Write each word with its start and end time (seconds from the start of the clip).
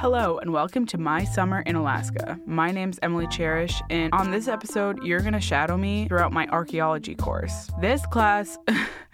Hello, 0.00 0.38
and 0.38 0.50
welcome 0.50 0.86
to 0.86 0.96
My 0.96 1.24
Summer 1.24 1.60
in 1.66 1.76
Alaska. 1.76 2.40
My 2.46 2.70
name's 2.70 2.98
Emily 3.02 3.26
Cherish, 3.26 3.82
and 3.90 4.14
on 4.14 4.30
this 4.30 4.48
episode, 4.48 5.04
you're 5.04 5.20
to 5.34 5.42
shadow 5.42 5.76
me 5.76 6.08
throughout 6.08 6.32
my 6.32 6.46
archaeology 6.46 7.14
course. 7.14 7.70
This 7.82 8.06
class. 8.06 8.56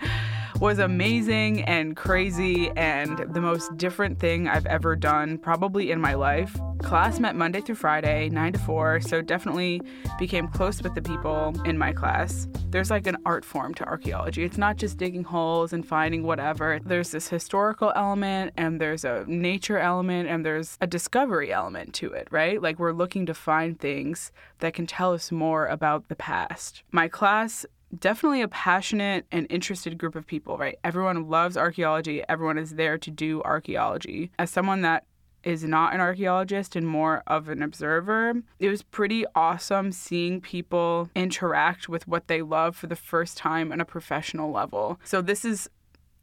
was 0.61 0.79
amazing 0.79 1.63
and 1.65 1.97
crazy 1.97 2.71
and 2.77 3.19
the 3.35 3.41
most 3.41 3.77
different 3.77 4.19
thing 4.19 4.49
I've 4.49 4.65
ever 4.67 4.97
done, 4.97 5.37
probably 5.37 5.91
in 5.91 6.01
my 6.01 6.15
life. 6.15 6.57
Class 6.79 7.21
met 7.21 7.37
Monday 7.37 7.61
through 7.61 7.75
Friday, 7.75 8.31
9 8.31 8.53
to 8.55 8.59
4, 8.61 9.01
so 9.01 9.21
definitely 9.21 9.83
became 10.19 10.49
close 10.49 10.83
with 10.83 10.95
the 10.95 11.03
people 11.03 11.55
in 11.65 11.77
my 11.77 11.93
class. 11.93 12.49
There's 12.71 12.91
like 12.91 13.07
an 13.07 13.19
art 13.27 13.45
form 13.45 13.75
to 13.75 13.85
archaeology. 13.85 14.45
It's 14.45 14.57
not 14.57 14.77
just 14.77 14.97
digging 14.97 15.25
holes 15.25 15.73
and 15.73 15.87
finding 15.87 16.23
whatever. 16.23 16.81
There's 16.85 17.11
this 17.11 17.29
historical 17.29 17.93
element 17.95 18.53
and 18.57 18.81
there's 18.81 19.05
a 19.05 19.25
nature 19.27 19.79
element 19.79 20.29
and 20.29 20.45
there's 20.45 20.79
a 20.81 20.87
discovery 20.87 21.53
element 21.53 21.93
to 21.95 22.13
it, 22.13 22.29
right? 22.31 22.63
Like 22.63 22.79
we're 22.79 22.93
looking 22.93 23.27
to 23.27 23.35
find 23.35 23.79
things 23.79 24.33
that 24.61 24.75
can 24.75 24.87
tell 24.87 25.13
us 25.13 25.31
more 25.31 25.67
about 25.67 26.09
the 26.09 26.17
past. 26.17 26.83
My 26.93 27.09
class 27.09 27.67
definitely 27.97 28.43
a 28.43 28.49
passionate 28.49 29.27
and 29.31 29.47
interested 29.51 29.99
group 29.99 30.15
of 30.15 30.27
people, 30.27 30.59
right? 30.59 30.79
Everyone 30.85 31.29
loves 31.29 31.57
archaeology. 31.57 32.23
Everyone 32.29 32.59
is 32.59 32.75
there 32.75 32.99
to 32.99 33.11
do 33.11 33.43
archaeology. 33.43 34.31
As 34.39 34.51
someone 34.51 34.83
that 34.83 35.05
is 35.45 35.63
not 35.63 35.95
an 35.95 36.01
archaeologist 36.01 36.75
and 36.75 36.87
more 36.87 37.23
of 37.29 37.49
an 37.49 37.63
observer, 37.63 38.35
it 38.59 38.69
was 38.69 38.83
pretty 38.83 39.25
awesome 39.37 39.93
seeing 39.93 40.41
people 40.41 41.09
interact 41.15 41.89
with 41.89 42.09
what 42.09 42.27
they 42.27 42.43
love 42.43 42.77
for 42.77 42.89
the 42.89 42.97
first 42.97 43.39
time 43.39 43.71
on 43.71 43.81
a 43.81 43.85
professional 43.85 44.51
level. 44.51 44.99
So, 45.05 45.23
this 45.23 45.45
is 45.45 45.71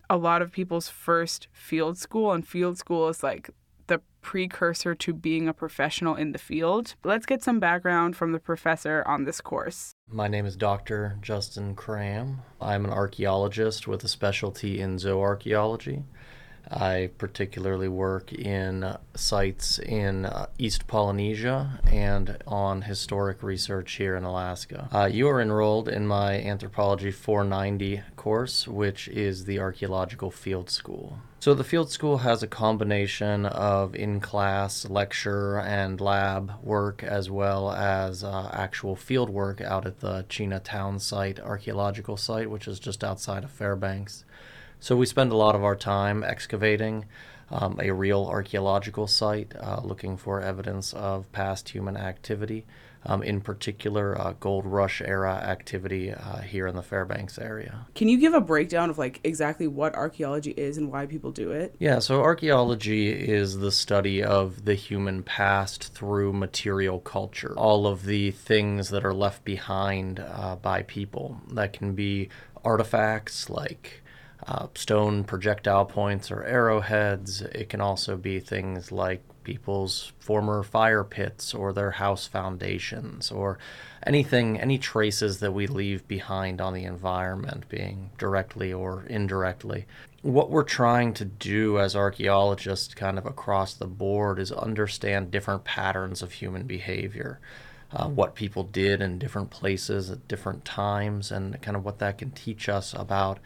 a 0.09 0.17
lot 0.17 0.41
of 0.41 0.51
people's 0.51 0.89
first 0.89 1.47
field 1.53 1.97
school, 1.97 2.33
and 2.33 2.45
field 2.45 2.77
school 2.77 3.07
is 3.07 3.23
like 3.23 3.49
precursor 4.23 4.95
to 4.95 5.13
being 5.13 5.47
a 5.47 5.53
professional 5.53 6.15
in 6.15 6.31
the 6.31 6.39
field. 6.39 6.95
Let's 7.03 7.27
get 7.27 7.43
some 7.43 7.59
background 7.59 8.15
from 8.15 8.31
the 8.31 8.39
professor 8.39 9.03
on 9.05 9.25
this 9.25 9.41
course. 9.41 9.93
My 10.07 10.27
name 10.27 10.45
is 10.45 10.55
Dr. 10.55 11.17
Justin 11.21 11.75
Cramb. 11.75 12.41
I'm 12.59 12.85
an 12.85 12.91
archaeologist 12.91 13.87
with 13.87 14.03
a 14.03 14.07
specialty 14.07 14.79
in 14.79 14.97
zooarchaeology. 14.97 16.05
I 16.69 17.09
particularly 17.17 17.87
work 17.87 18.31
in 18.33 18.97
sites 19.15 19.79
in 19.79 20.25
uh, 20.25 20.47
East 20.57 20.87
Polynesia 20.87 21.79
and 21.85 22.37
on 22.47 22.83
historic 22.83 23.43
research 23.43 23.93
here 23.93 24.15
in 24.15 24.23
Alaska. 24.23 24.89
Uh, 24.91 25.09
you 25.11 25.27
are 25.27 25.41
enrolled 25.41 25.87
in 25.87 26.07
my 26.07 26.33
Anthropology 26.39 27.11
490 27.11 28.01
course, 28.15 28.67
which 28.67 29.07
is 29.09 29.45
the 29.45 29.59
Archaeological 29.59 30.31
Field 30.31 30.69
School. 30.69 31.19
So, 31.43 31.53
the 31.53 31.65
field 31.65 31.91
school 31.91 32.19
has 32.19 32.41
a 32.41 32.47
combination 32.47 33.45
of 33.45 33.95
in 33.95 34.21
class 34.21 34.89
lecture 34.89 35.59
and 35.59 35.99
lab 35.99 36.53
work 36.63 37.03
as 37.03 37.29
well 37.29 37.69
as 37.73 38.23
uh, 38.23 38.49
actual 38.53 38.95
field 38.95 39.29
work 39.29 39.59
out 39.59 39.85
at 39.85 39.99
the 39.99 40.23
Chena 40.29 40.63
Town 40.63 40.99
site, 40.99 41.41
archaeological 41.41 42.15
site, 42.15 42.49
which 42.49 42.65
is 42.65 42.79
just 42.79 43.03
outside 43.03 43.43
of 43.43 43.51
Fairbanks. 43.51 44.23
So 44.83 44.97
we 44.97 45.05
spend 45.05 45.31
a 45.31 45.37
lot 45.37 45.55
of 45.55 45.63
our 45.63 45.77
time 45.77 46.25
excavating 46.25 47.05
um, 47.49 47.79
a 47.81 47.91
real 47.91 48.25
archaeological 48.29 49.07
site, 49.07 49.53
uh, 49.57 49.79
looking 49.81 50.17
for 50.17 50.41
evidence 50.41 50.91
of 50.91 51.31
past 51.31 51.69
human 51.69 51.95
activity, 51.95 52.65
um, 53.05 53.23
in 53.23 53.39
particular 53.39 54.19
uh, 54.19 54.33
gold 54.41 54.65
rush 54.65 55.01
era 55.01 55.35
activity 55.35 56.11
uh, 56.11 56.41
here 56.41 56.67
in 56.67 56.75
the 56.75 56.83
Fairbanks 56.83 57.39
area. 57.39 57.87
Can 57.95 58.09
you 58.09 58.17
give 58.17 58.33
a 58.33 58.41
breakdown 58.41 58.89
of 58.89 58.97
like 58.97 59.21
exactly 59.23 59.67
what 59.67 59.95
archaeology 59.95 60.51
is 60.51 60.77
and 60.77 60.91
why 60.91 61.05
people 61.05 61.31
do 61.31 61.51
it? 61.51 61.73
Yeah, 61.79 61.99
so 61.99 62.19
archaeology 62.19 63.09
is 63.09 63.59
the 63.59 63.71
study 63.71 64.21
of 64.21 64.65
the 64.65 64.75
human 64.75 65.23
past 65.23 65.93
through 65.93 66.33
material 66.33 66.99
culture, 66.99 67.53
all 67.57 67.87
of 67.87 68.03
the 68.03 68.31
things 68.31 68.89
that 68.89 69.05
are 69.05 69.13
left 69.13 69.45
behind 69.45 70.19
uh, 70.19 70.57
by 70.57 70.83
people. 70.83 71.39
That 71.53 71.71
can 71.71 71.95
be 71.95 72.27
artifacts 72.65 73.49
like 73.49 74.02
uh, 74.47 74.67
stone 74.75 75.23
projectile 75.23 75.85
points 75.85 76.31
or 76.31 76.43
arrowheads. 76.43 77.41
It 77.41 77.69
can 77.69 77.81
also 77.81 78.17
be 78.17 78.39
things 78.39 78.91
like 78.91 79.21
people's 79.43 80.11
former 80.19 80.63
fire 80.63 81.03
pits 81.03 81.53
or 81.53 81.73
their 81.73 81.91
house 81.91 82.27
foundations 82.27 83.31
or 83.31 83.57
anything, 84.05 84.59
any 84.59 84.77
traces 84.77 85.39
that 85.39 85.53
we 85.53 85.67
leave 85.67 86.07
behind 86.07 86.61
on 86.61 86.73
the 86.73 86.83
environment, 86.83 87.67
being 87.69 88.09
directly 88.17 88.71
or 88.73 89.05
indirectly. 89.07 89.85
What 90.21 90.49
we're 90.49 90.63
trying 90.63 91.13
to 91.15 91.25
do 91.25 91.79
as 91.79 91.95
archaeologists, 91.95 92.93
kind 92.93 93.17
of 93.17 93.25
across 93.25 93.73
the 93.73 93.87
board, 93.87 94.39
is 94.39 94.51
understand 94.51 95.31
different 95.31 95.65
patterns 95.65 96.21
of 96.21 96.33
human 96.33 96.63
behavior. 96.63 97.39
Uh, 97.91 98.07
what 98.07 98.33
people 98.33 98.63
did 98.63 99.01
in 99.01 99.19
different 99.19 99.51
places 99.51 100.09
at 100.09 100.27
different 100.27 100.65
times, 100.65 101.31
and 101.31 101.61
kind 101.61 101.77
of 101.77 101.85
what 101.85 101.99
that 101.99 102.17
can 102.17 102.31
teach 102.31 102.67
us 102.67 102.93
about 102.93 103.39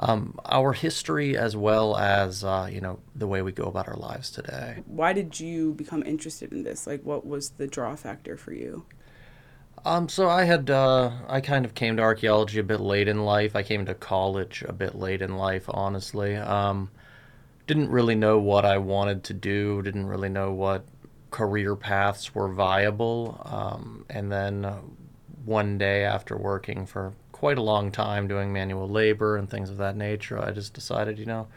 um, 0.00 0.38
our 0.46 0.72
history 0.72 1.36
as 1.36 1.54
well 1.56 1.96
as 1.96 2.42
uh, 2.42 2.68
you 2.70 2.80
know 2.80 2.98
the 3.14 3.26
way 3.26 3.42
we 3.42 3.52
go 3.52 3.64
about 3.64 3.86
our 3.86 3.96
lives 3.96 4.30
today. 4.30 4.82
Why 4.86 5.12
did 5.12 5.38
you 5.38 5.74
become 5.74 6.02
interested 6.02 6.52
in 6.52 6.62
this? 6.64 6.86
Like, 6.86 7.02
what 7.04 7.26
was 7.26 7.50
the 7.50 7.66
draw 7.66 7.94
factor 7.94 8.36
for 8.36 8.52
you? 8.52 8.86
Um, 9.84 10.08
so 10.08 10.28
I 10.28 10.44
had 10.44 10.70
uh, 10.70 11.10
I 11.28 11.40
kind 11.40 11.64
of 11.64 11.74
came 11.74 11.96
to 11.96 12.02
archaeology 12.02 12.58
a 12.58 12.64
bit 12.64 12.80
late 12.80 13.08
in 13.08 13.24
life. 13.24 13.54
I 13.54 13.62
came 13.62 13.86
to 13.86 13.94
college 13.94 14.64
a 14.66 14.72
bit 14.72 14.94
late 14.94 15.22
in 15.22 15.36
life, 15.36 15.64
honestly. 15.68 16.34
Um, 16.36 16.90
didn't 17.66 17.90
really 17.90 18.14
know 18.14 18.38
what 18.38 18.64
I 18.64 18.78
wanted 18.78 19.22
to 19.24 19.34
do. 19.34 19.82
Didn't 19.82 20.06
really 20.06 20.28
know 20.28 20.52
what 20.52 20.84
career 21.30 21.76
paths 21.76 22.34
were 22.34 22.48
viable. 22.48 23.40
Um, 23.44 24.04
and 24.10 24.32
then 24.32 24.64
uh, 24.64 24.80
one 25.44 25.78
day 25.78 26.04
after 26.04 26.36
working 26.36 26.86
for 26.86 27.12
quite 27.40 27.56
a 27.56 27.62
long 27.62 27.90
time 27.90 28.28
doing 28.28 28.52
manual 28.52 28.86
labor 28.86 29.38
and 29.38 29.48
things 29.48 29.70
of 29.70 29.78
that 29.78 29.96
nature, 29.96 30.38
I 30.38 30.50
just 30.50 30.74
decided, 30.74 31.18
you 31.18 31.24
know, 31.24 31.48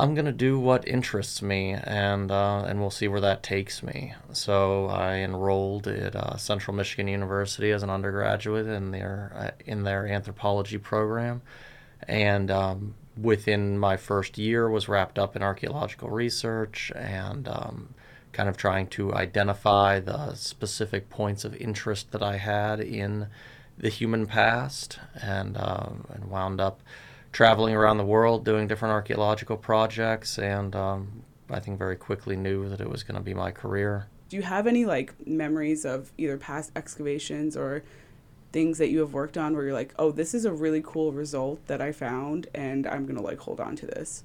I'm 0.00 0.14
gonna 0.14 0.32
do 0.32 0.58
what 0.58 0.88
interests 0.88 1.42
me, 1.42 1.72
and 1.74 2.30
uh, 2.30 2.64
and 2.66 2.80
we'll 2.80 2.90
see 2.90 3.06
where 3.06 3.20
that 3.20 3.42
takes 3.42 3.82
me. 3.82 4.14
So 4.32 4.86
I 4.86 5.16
enrolled 5.16 5.86
at 5.88 6.16
uh, 6.16 6.38
Central 6.38 6.74
Michigan 6.74 7.06
University 7.06 7.70
as 7.70 7.82
an 7.82 7.90
undergraduate 7.90 8.66
in 8.66 8.90
their 8.92 9.32
uh, 9.36 9.50
in 9.66 9.82
their 9.82 10.06
anthropology 10.06 10.78
program, 10.78 11.42
and 12.06 12.50
um, 12.50 12.94
within 13.20 13.78
my 13.78 13.98
first 13.98 14.38
year 14.38 14.70
was 14.70 14.88
wrapped 14.88 15.18
up 15.18 15.36
in 15.36 15.42
archaeological 15.42 16.08
research 16.08 16.90
and 16.96 17.46
um, 17.46 17.94
kind 18.32 18.48
of 18.48 18.56
trying 18.56 18.86
to 18.86 19.12
identify 19.12 20.00
the 20.00 20.32
specific 20.34 21.10
points 21.10 21.44
of 21.44 21.54
interest 21.56 22.12
that 22.12 22.22
I 22.22 22.38
had 22.38 22.80
in 22.80 23.26
the 23.78 23.88
human 23.88 24.26
past 24.26 24.98
and, 25.22 25.56
um, 25.56 26.06
and 26.10 26.24
wound 26.30 26.60
up 26.60 26.80
traveling 27.32 27.74
around 27.74 27.98
the 27.98 28.04
world 28.04 28.44
doing 28.44 28.66
different 28.66 28.92
archaeological 28.92 29.56
projects 29.56 30.38
and 30.38 30.74
um, 30.74 31.22
I 31.50 31.60
think 31.60 31.78
very 31.78 31.96
quickly 31.96 32.36
knew 32.36 32.68
that 32.68 32.80
it 32.80 32.88
was 32.88 33.02
going 33.02 33.16
to 33.16 33.22
be 33.22 33.34
my 33.34 33.50
career. 33.50 34.06
Do 34.28 34.36
you 34.36 34.42
have 34.42 34.66
any 34.66 34.84
like 34.84 35.14
memories 35.26 35.84
of 35.84 36.12
either 36.18 36.36
past 36.36 36.72
excavations 36.76 37.56
or 37.56 37.82
things 38.52 38.78
that 38.78 38.88
you 38.88 39.00
have 39.00 39.12
worked 39.12 39.36
on 39.36 39.54
where 39.54 39.64
you're 39.64 39.72
like, 39.72 39.94
oh, 39.98 40.10
this 40.10 40.34
is 40.34 40.44
a 40.44 40.52
really 40.52 40.82
cool 40.84 41.12
result 41.12 41.66
that 41.66 41.80
I 41.80 41.92
found 41.92 42.48
and 42.54 42.86
I'm 42.86 43.04
going 43.04 43.16
to 43.16 43.22
like 43.22 43.38
hold 43.38 43.60
on 43.60 43.76
to 43.76 43.86
this? 43.86 44.24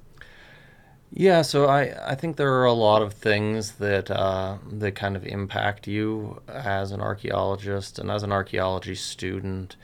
Yeah, 1.15 1.43
so 1.43 1.65
I, 1.67 2.11
I 2.11 2.15
think 2.15 2.37
there 2.37 2.53
are 2.53 2.65
a 2.65 2.73
lot 2.73 3.03
of 3.03 3.13
things 3.13 3.73
that 3.73 4.09
uh, 4.09 4.57
that 4.71 4.95
kind 4.95 5.15
of 5.15 5.23
impact 5.27 5.87
you 5.87 6.41
as 6.47 6.91
an 6.91 7.01
archaeologist 7.01 7.99
and 7.99 8.09
as 8.09 8.23
an 8.23 8.31
archaeology 8.31 8.95
student. 8.95 9.75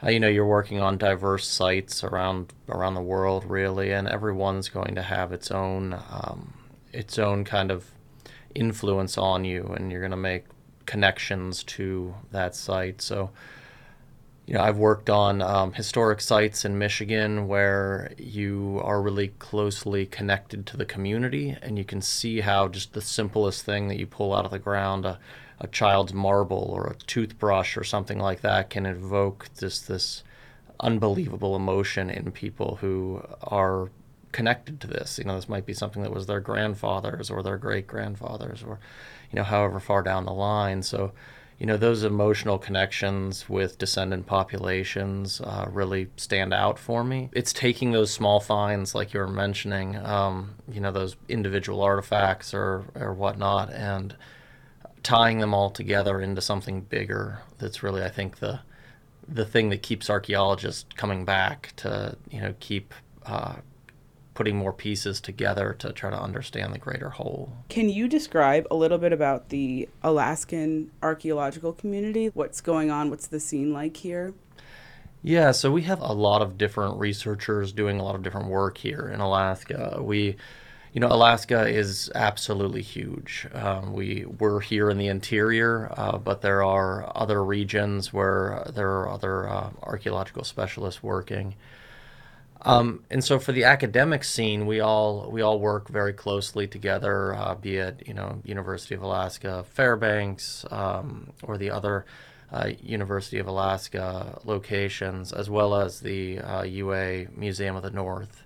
Uh, 0.00 0.10
you 0.10 0.20
know, 0.20 0.28
you're 0.28 0.46
working 0.46 0.80
on 0.80 0.96
diverse 0.96 1.48
sites 1.48 2.04
around 2.04 2.52
around 2.68 2.94
the 2.94 3.00
world, 3.00 3.44
really, 3.44 3.90
and 3.90 4.06
everyone's 4.06 4.68
going 4.68 4.94
to 4.94 5.02
have 5.02 5.32
its 5.32 5.50
own 5.50 5.94
um, 6.12 6.54
its 6.92 7.18
own 7.18 7.42
kind 7.44 7.72
of 7.72 7.90
influence 8.54 9.18
on 9.18 9.44
you, 9.44 9.64
and 9.76 9.90
you're 9.90 10.00
going 10.00 10.12
to 10.12 10.16
make 10.16 10.44
connections 10.86 11.64
to 11.64 12.14
that 12.30 12.54
site. 12.54 13.02
So 13.02 13.30
you 14.48 14.54
know, 14.54 14.62
I've 14.62 14.78
worked 14.78 15.10
on 15.10 15.42
um, 15.42 15.74
historic 15.74 16.22
sites 16.22 16.64
in 16.64 16.78
Michigan 16.78 17.48
where 17.48 18.12
you 18.16 18.80
are 18.82 19.02
really 19.02 19.28
closely 19.38 20.06
connected 20.06 20.64
to 20.68 20.78
the 20.78 20.86
community, 20.86 21.54
and 21.60 21.76
you 21.76 21.84
can 21.84 22.00
see 22.00 22.40
how 22.40 22.66
just 22.68 22.94
the 22.94 23.02
simplest 23.02 23.66
thing 23.66 23.88
that 23.88 23.98
you 23.98 24.06
pull 24.06 24.34
out 24.34 24.46
of 24.46 24.50
the 24.50 24.58
ground, 24.58 25.04
a, 25.04 25.18
a 25.60 25.66
child's 25.66 26.14
marble 26.14 26.70
or 26.72 26.86
a 26.86 26.94
toothbrush 26.94 27.76
or 27.76 27.84
something 27.84 28.18
like 28.18 28.40
that, 28.40 28.70
can 28.70 28.86
evoke 28.86 29.50
this 29.56 29.80
this 29.80 30.24
unbelievable 30.80 31.54
emotion 31.54 32.08
in 32.08 32.32
people 32.32 32.76
who 32.80 33.22
are 33.42 33.90
connected 34.32 34.80
to 34.80 34.86
this. 34.86 35.18
You 35.18 35.26
know, 35.26 35.36
this 35.36 35.50
might 35.50 35.66
be 35.66 35.74
something 35.74 36.02
that 36.02 36.14
was 36.14 36.24
their 36.24 36.40
grandfathers 36.40 37.28
or 37.28 37.42
their 37.42 37.58
great 37.58 37.86
grandfathers 37.86 38.62
or, 38.62 38.78
you 39.30 39.36
know, 39.36 39.44
however 39.44 39.78
far 39.78 40.02
down 40.02 40.24
the 40.24 40.32
line. 40.32 40.82
So 40.82 41.12
you 41.58 41.66
know, 41.66 41.76
those 41.76 42.04
emotional 42.04 42.56
connections 42.56 43.48
with 43.48 43.78
descendant 43.78 44.26
populations 44.26 45.40
uh, 45.40 45.66
really 45.68 46.08
stand 46.16 46.54
out 46.54 46.78
for 46.78 47.02
me. 47.02 47.30
It's 47.32 47.52
taking 47.52 47.90
those 47.90 48.12
small 48.12 48.38
finds, 48.38 48.94
like 48.94 49.12
you 49.12 49.18
were 49.18 49.26
mentioning, 49.26 49.96
um, 49.96 50.54
you 50.70 50.80
know, 50.80 50.92
those 50.92 51.16
individual 51.28 51.82
artifacts 51.82 52.54
or, 52.54 52.84
or 52.94 53.12
whatnot, 53.12 53.72
and 53.72 54.14
tying 55.02 55.40
them 55.40 55.52
all 55.52 55.70
together 55.70 56.20
into 56.20 56.40
something 56.40 56.82
bigger. 56.82 57.40
That's 57.58 57.82
really, 57.82 58.02
I 58.02 58.08
think, 58.08 58.38
the 58.38 58.60
the 59.30 59.44
thing 59.44 59.68
that 59.68 59.82
keeps 59.82 60.08
archaeologists 60.08 60.86
coming 60.96 61.26
back 61.26 61.74
to, 61.76 62.16
you 62.30 62.40
know, 62.40 62.54
keep 62.60 62.94
uh, 63.26 63.56
putting 64.38 64.56
more 64.56 64.72
pieces 64.72 65.20
together 65.20 65.74
to 65.80 65.92
try 65.92 66.10
to 66.10 66.22
understand 66.22 66.72
the 66.72 66.78
greater 66.78 67.10
whole. 67.10 67.52
Can 67.68 67.88
you 67.88 68.06
describe 68.06 68.68
a 68.70 68.76
little 68.76 68.96
bit 68.96 69.12
about 69.12 69.48
the 69.48 69.88
Alaskan 70.00 70.92
archaeological 71.02 71.72
community? 71.72 72.30
What's 72.34 72.60
going 72.60 72.88
on? 72.88 73.10
What's 73.10 73.26
the 73.26 73.40
scene 73.40 73.72
like 73.72 73.96
here? 73.96 74.34
Yeah, 75.24 75.50
so 75.50 75.72
we 75.72 75.82
have 75.82 76.00
a 76.00 76.12
lot 76.12 76.40
of 76.40 76.56
different 76.56 77.00
researchers 77.00 77.72
doing 77.72 77.98
a 77.98 78.04
lot 78.04 78.14
of 78.14 78.22
different 78.22 78.46
work 78.46 78.78
here 78.78 79.10
in 79.12 79.18
Alaska. 79.18 79.98
We, 80.00 80.36
you 80.92 81.00
know, 81.00 81.08
Alaska 81.08 81.66
is 81.66 82.08
absolutely 82.14 82.82
huge. 82.82 83.48
Um, 83.52 83.92
we 83.92 84.24
we're 84.24 84.60
here 84.60 84.88
in 84.88 84.98
the 84.98 85.08
interior, 85.08 85.92
uh, 85.96 86.16
but 86.16 86.42
there 86.42 86.62
are 86.62 87.10
other 87.16 87.42
regions 87.42 88.12
where 88.12 88.64
there 88.72 89.00
are 89.00 89.10
other 89.10 89.48
uh, 89.48 89.70
archaeological 89.82 90.44
specialists 90.44 91.02
working. 91.02 91.56
Um, 92.62 93.04
and 93.10 93.22
so 93.22 93.38
for 93.38 93.52
the 93.52 93.64
academic 93.64 94.24
scene, 94.24 94.66
we 94.66 94.80
all 94.80 95.30
we 95.30 95.42
all 95.42 95.60
work 95.60 95.88
very 95.88 96.12
closely 96.12 96.66
together, 96.66 97.34
uh, 97.34 97.54
be 97.54 97.76
it 97.76 98.02
you 98.06 98.14
know 98.14 98.40
University 98.44 98.94
of 98.94 99.02
Alaska 99.02 99.64
Fairbanks 99.70 100.64
um, 100.70 101.32
or 101.42 101.56
the 101.56 101.70
other 101.70 102.04
uh, 102.52 102.70
University 102.82 103.38
of 103.38 103.46
Alaska 103.46 104.40
locations, 104.44 105.32
as 105.32 105.48
well 105.48 105.74
as 105.74 106.00
the 106.00 106.40
uh, 106.40 106.62
UA 106.62 107.26
Museum 107.36 107.76
of 107.76 107.82
the 107.82 107.90
North. 107.90 108.44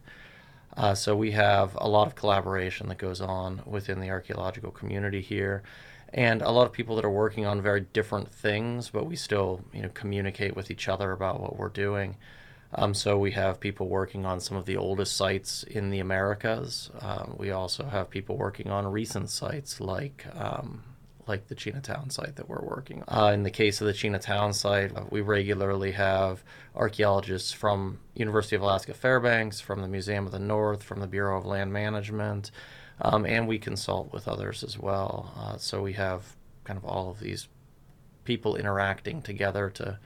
Uh, 0.76 0.94
so 0.94 1.14
we 1.14 1.32
have 1.32 1.76
a 1.80 1.88
lot 1.88 2.06
of 2.06 2.14
collaboration 2.14 2.88
that 2.88 2.98
goes 2.98 3.20
on 3.20 3.62
within 3.66 4.00
the 4.00 4.10
archaeological 4.10 4.70
community 4.70 5.22
here, 5.22 5.62
and 6.12 6.42
a 6.42 6.50
lot 6.50 6.66
of 6.66 6.72
people 6.72 6.96
that 6.96 7.04
are 7.04 7.10
working 7.10 7.46
on 7.46 7.62
very 7.62 7.80
different 7.80 8.30
things, 8.30 8.90
but 8.90 9.06
we 9.06 9.16
still 9.16 9.62
you 9.72 9.80
know 9.80 9.90
communicate 9.94 10.54
with 10.54 10.70
each 10.70 10.86
other 10.86 11.12
about 11.12 11.40
what 11.40 11.56
we're 11.56 11.70
doing. 11.70 12.16
Um, 12.74 12.94
so 12.94 13.18
we 13.18 13.32
have 13.32 13.60
people 13.60 13.88
working 13.88 14.24
on 14.24 14.40
some 14.40 14.56
of 14.56 14.64
the 14.64 14.76
oldest 14.76 15.16
sites 15.16 15.62
in 15.64 15.90
the 15.90 16.00
Americas. 16.00 16.90
Um, 17.00 17.34
we 17.38 17.50
also 17.50 17.84
have 17.84 18.08
people 18.08 18.36
working 18.36 18.70
on 18.70 18.86
recent 18.86 19.28
sites 19.30 19.80
like 19.80 20.24
um, 20.34 20.82
like 21.26 21.48
the 21.48 21.54
Chena 21.54 21.82
town 21.82 22.10
site 22.10 22.36
that 22.36 22.48
we're 22.48 22.64
working 22.64 23.04
on. 23.06 23.24
Uh, 23.24 23.32
in 23.32 23.42
the 23.42 23.50
case 23.50 23.80
of 23.80 23.86
the 23.86 23.92
Chena 23.92 24.20
town 24.20 24.52
site, 24.52 24.96
uh, 24.96 25.04
we 25.10 25.20
regularly 25.20 25.92
have 25.92 26.42
archaeologists 26.74 27.52
from 27.52 28.00
University 28.14 28.56
of 28.56 28.62
Alaska 28.62 28.94
Fairbanks, 28.94 29.60
from 29.60 29.82
the 29.82 29.88
Museum 29.88 30.26
of 30.26 30.32
the 30.32 30.38
North, 30.38 30.82
from 30.82 31.00
the 31.00 31.06
Bureau 31.06 31.38
of 31.38 31.46
Land 31.46 31.72
Management, 31.72 32.50
um, 33.00 33.24
and 33.24 33.46
we 33.46 33.58
consult 33.58 34.12
with 34.12 34.26
others 34.26 34.64
as 34.64 34.78
well. 34.78 35.32
Uh, 35.36 35.56
so 35.58 35.82
we 35.82 35.92
have 35.92 36.36
kind 36.64 36.76
of 36.76 36.84
all 36.84 37.10
of 37.10 37.20
these 37.20 37.48
people 38.24 38.56
interacting 38.56 39.22
together 39.22 39.70
to 39.70 39.98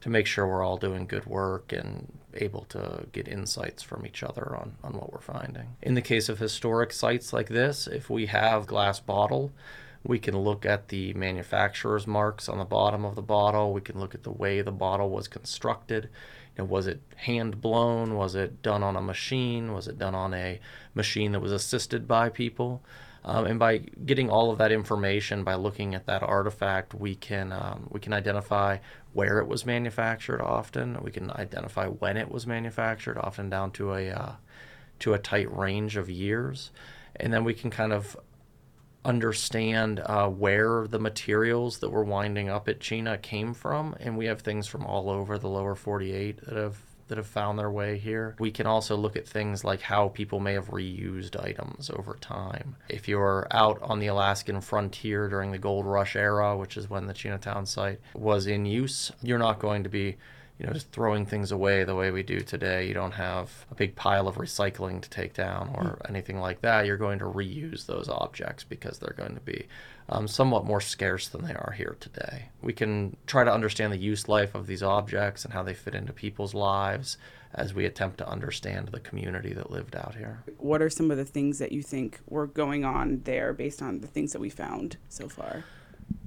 to 0.00 0.08
make 0.08 0.26
sure 0.26 0.46
we're 0.46 0.64
all 0.64 0.76
doing 0.76 1.06
good 1.06 1.26
work 1.26 1.72
and 1.72 2.12
able 2.34 2.64
to 2.64 3.06
get 3.12 3.28
insights 3.28 3.82
from 3.82 4.06
each 4.06 4.22
other 4.22 4.56
on, 4.56 4.72
on 4.82 4.94
what 4.94 5.12
we're 5.12 5.20
finding. 5.20 5.76
In 5.82 5.94
the 5.94 6.02
case 6.02 6.28
of 6.28 6.38
historic 6.38 6.92
sites 6.92 7.32
like 7.32 7.48
this, 7.48 7.86
if 7.86 8.08
we 8.08 8.26
have 8.26 8.66
glass 8.66 9.00
bottle, 9.00 9.52
we 10.02 10.18
can 10.18 10.36
look 10.36 10.64
at 10.64 10.88
the 10.88 11.12
manufacturer's 11.14 12.06
marks 12.06 12.48
on 12.48 12.58
the 12.58 12.64
bottom 12.64 13.04
of 13.04 13.14
the 13.14 13.22
bottle. 13.22 13.72
We 13.72 13.82
can 13.82 14.00
look 14.00 14.14
at 14.14 14.22
the 14.22 14.30
way 14.30 14.62
the 14.62 14.72
bottle 14.72 15.10
was 15.10 15.28
constructed. 15.28 16.04
You 16.56 16.62
know, 16.62 16.64
was 16.64 16.86
it 16.86 17.02
hand 17.16 17.60
blown? 17.60 18.14
Was 18.14 18.34
it 18.34 18.62
done 18.62 18.82
on 18.82 18.96
a 18.96 19.02
machine? 19.02 19.72
Was 19.72 19.88
it 19.88 19.98
done 19.98 20.14
on 20.14 20.32
a 20.32 20.60
machine 20.94 21.32
that 21.32 21.40
was 21.40 21.52
assisted 21.52 22.08
by 22.08 22.30
people? 22.30 22.82
Um, 23.24 23.44
and 23.44 23.58
by 23.58 23.78
getting 23.78 24.30
all 24.30 24.50
of 24.50 24.58
that 24.58 24.72
information, 24.72 25.44
by 25.44 25.54
looking 25.54 25.94
at 25.94 26.06
that 26.06 26.22
artifact, 26.22 26.94
we 26.94 27.14
can 27.14 27.52
um, 27.52 27.86
we 27.90 28.00
can 28.00 28.12
identify 28.12 28.78
where 29.12 29.38
it 29.38 29.46
was 29.46 29.66
manufactured. 29.66 30.40
Often, 30.40 31.02
we 31.02 31.10
can 31.10 31.30
identify 31.30 31.86
when 31.86 32.16
it 32.16 32.30
was 32.30 32.46
manufactured, 32.46 33.18
often 33.18 33.50
down 33.50 33.72
to 33.72 33.92
a 33.92 34.10
uh, 34.10 34.32
to 35.00 35.12
a 35.12 35.18
tight 35.18 35.54
range 35.54 35.96
of 35.96 36.08
years, 36.08 36.70
and 37.16 37.32
then 37.32 37.44
we 37.44 37.52
can 37.52 37.70
kind 37.70 37.92
of 37.92 38.16
understand 39.04 40.00
uh, 40.00 40.28
where 40.28 40.86
the 40.86 40.98
materials 40.98 41.78
that 41.78 41.90
were 41.90 42.04
winding 42.04 42.48
up 42.48 42.68
at 42.68 42.80
Chena 42.80 43.20
came 43.20 43.54
from. 43.54 43.94
And 44.00 44.16
we 44.16 44.26
have 44.26 44.40
things 44.40 44.66
from 44.66 44.84
all 44.84 45.08
over 45.08 45.38
the 45.38 45.48
lower 45.48 45.74
48 45.74 46.44
that 46.44 46.56
have 46.56 46.78
that 47.10 47.18
have 47.18 47.26
found 47.26 47.58
their 47.58 47.70
way 47.70 47.98
here. 47.98 48.34
We 48.38 48.50
can 48.50 48.66
also 48.66 48.96
look 48.96 49.16
at 49.16 49.28
things 49.28 49.64
like 49.64 49.82
how 49.82 50.08
people 50.08 50.40
may 50.40 50.54
have 50.54 50.70
reused 50.70 51.38
items 51.38 51.90
over 51.90 52.14
time. 52.20 52.76
If 52.88 53.08
you're 53.08 53.46
out 53.50 53.78
on 53.82 53.98
the 53.98 54.06
Alaskan 54.06 54.60
frontier 54.60 55.28
during 55.28 55.50
the 55.50 55.58
gold 55.58 55.86
rush 55.86 56.16
era, 56.16 56.56
which 56.56 56.76
is 56.76 56.88
when 56.88 57.06
the 57.06 57.14
Chena 57.14 57.40
town 57.40 57.66
site 57.66 58.00
was 58.14 58.46
in 58.46 58.64
use, 58.64 59.12
you're 59.22 59.38
not 59.38 59.58
going 59.58 59.82
to 59.82 59.90
be 59.90 60.16
you 60.60 60.66
know, 60.66 60.74
just 60.74 60.92
throwing 60.92 61.24
things 61.24 61.52
away 61.52 61.84
the 61.84 61.94
way 61.94 62.10
we 62.10 62.22
do 62.22 62.40
today. 62.40 62.86
You 62.86 62.92
don't 62.92 63.12
have 63.12 63.64
a 63.70 63.74
big 63.74 63.96
pile 63.96 64.28
of 64.28 64.36
recycling 64.36 65.00
to 65.00 65.08
take 65.08 65.32
down 65.32 65.70
or 65.74 65.82
mm. 65.84 66.10
anything 66.10 66.38
like 66.38 66.60
that. 66.60 66.84
You're 66.84 66.98
going 66.98 67.18
to 67.20 67.24
reuse 67.24 67.86
those 67.86 68.10
objects 68.10 68.62
because 68.62 68.98
they're 68.98 69.16
going 69.16 69.34
to 69.34 69.40
be 69.40 69.66
um, 70.10 70.26
somewhat 70.26 70.64
more 70.64 70.80
scarce 70.80 71.28
than 71.28 71.44
they 71.44 71.54
are 71.54 71.72
here 71.76 71.96
today. 72.00 72.48
We 72.60 72.72
can 72.72 73.16
try 73.26 73.44
to 73.44 73.52
understand 73.52 73.92
the 73.92 73.98
use 73.98 74.28
life 74.28 74.54
of 74.54 74.66
these 74.66 74.82
objects 74.82 75.44
and 75.44 75.54
how 75.54 75.62
they 75.62 75.72
fit 75.72 75.94
into 75.94 76.12
people's 76.12 76.52
lives 76.52 77.16
as 77.54 77.74
we 77.74 77.84
attempt 77.84 78.18
to 78.18 78.28
understand 78.28 78.88
the 78.88 79.00
community 79.00 79.52
that 79.54 79.70
lived 79.70 79.96
out 79.96 80.16
here. 80.16 80.42
What 80.58 80.82
are 80.82 80.90
some 80.90 81.10
of 81.10 81.16
the 81.16 81.24
things 81.24 81.58
that 81.58 81.72
you 81.72 81.82
think 81.82 82.20
were 82.28 82.46
going 82.46 82.84
on 82.84 83.22
there 83.24 83.52
based 83.52 83.82
on 83.82 84.00
the 84.00 84.06
things 84.06 84.32
that 84.32 84.40
we 84.40 84.50
found 84.50 84.96
so 85.08 85.28
far? 85.28 85.64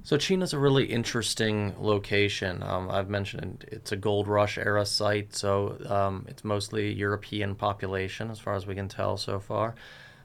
So 0.02 0.16
Chena's 0.16 0.54
a 0.54 0.58
really 0.58 0.84
interesting 0.84 1.74
location. 1.78 2.62
Um, 2.62 2.90
I've 2.90 3.10
mentioned 3.10 3.66
it's 3.68 3.92
a 3.92 3.96
gold 3.96 4.28
rush 4.28 4.56
era 4.56 4.84
site, 4.86 5.34
so 5.34 5.78
um, 5.88 6.26
it's 6.28 6.44
mostly 6.44 6.92
European 6.92 7.54
population 7.54 8.30
as 8.30 8.38
far 8.38 8.54
as 8.54 8.66
we 8.66 8.74
can 8.74 8.88
tell 8.88 9.18
so 9.18 9.38
far 9.40 9.74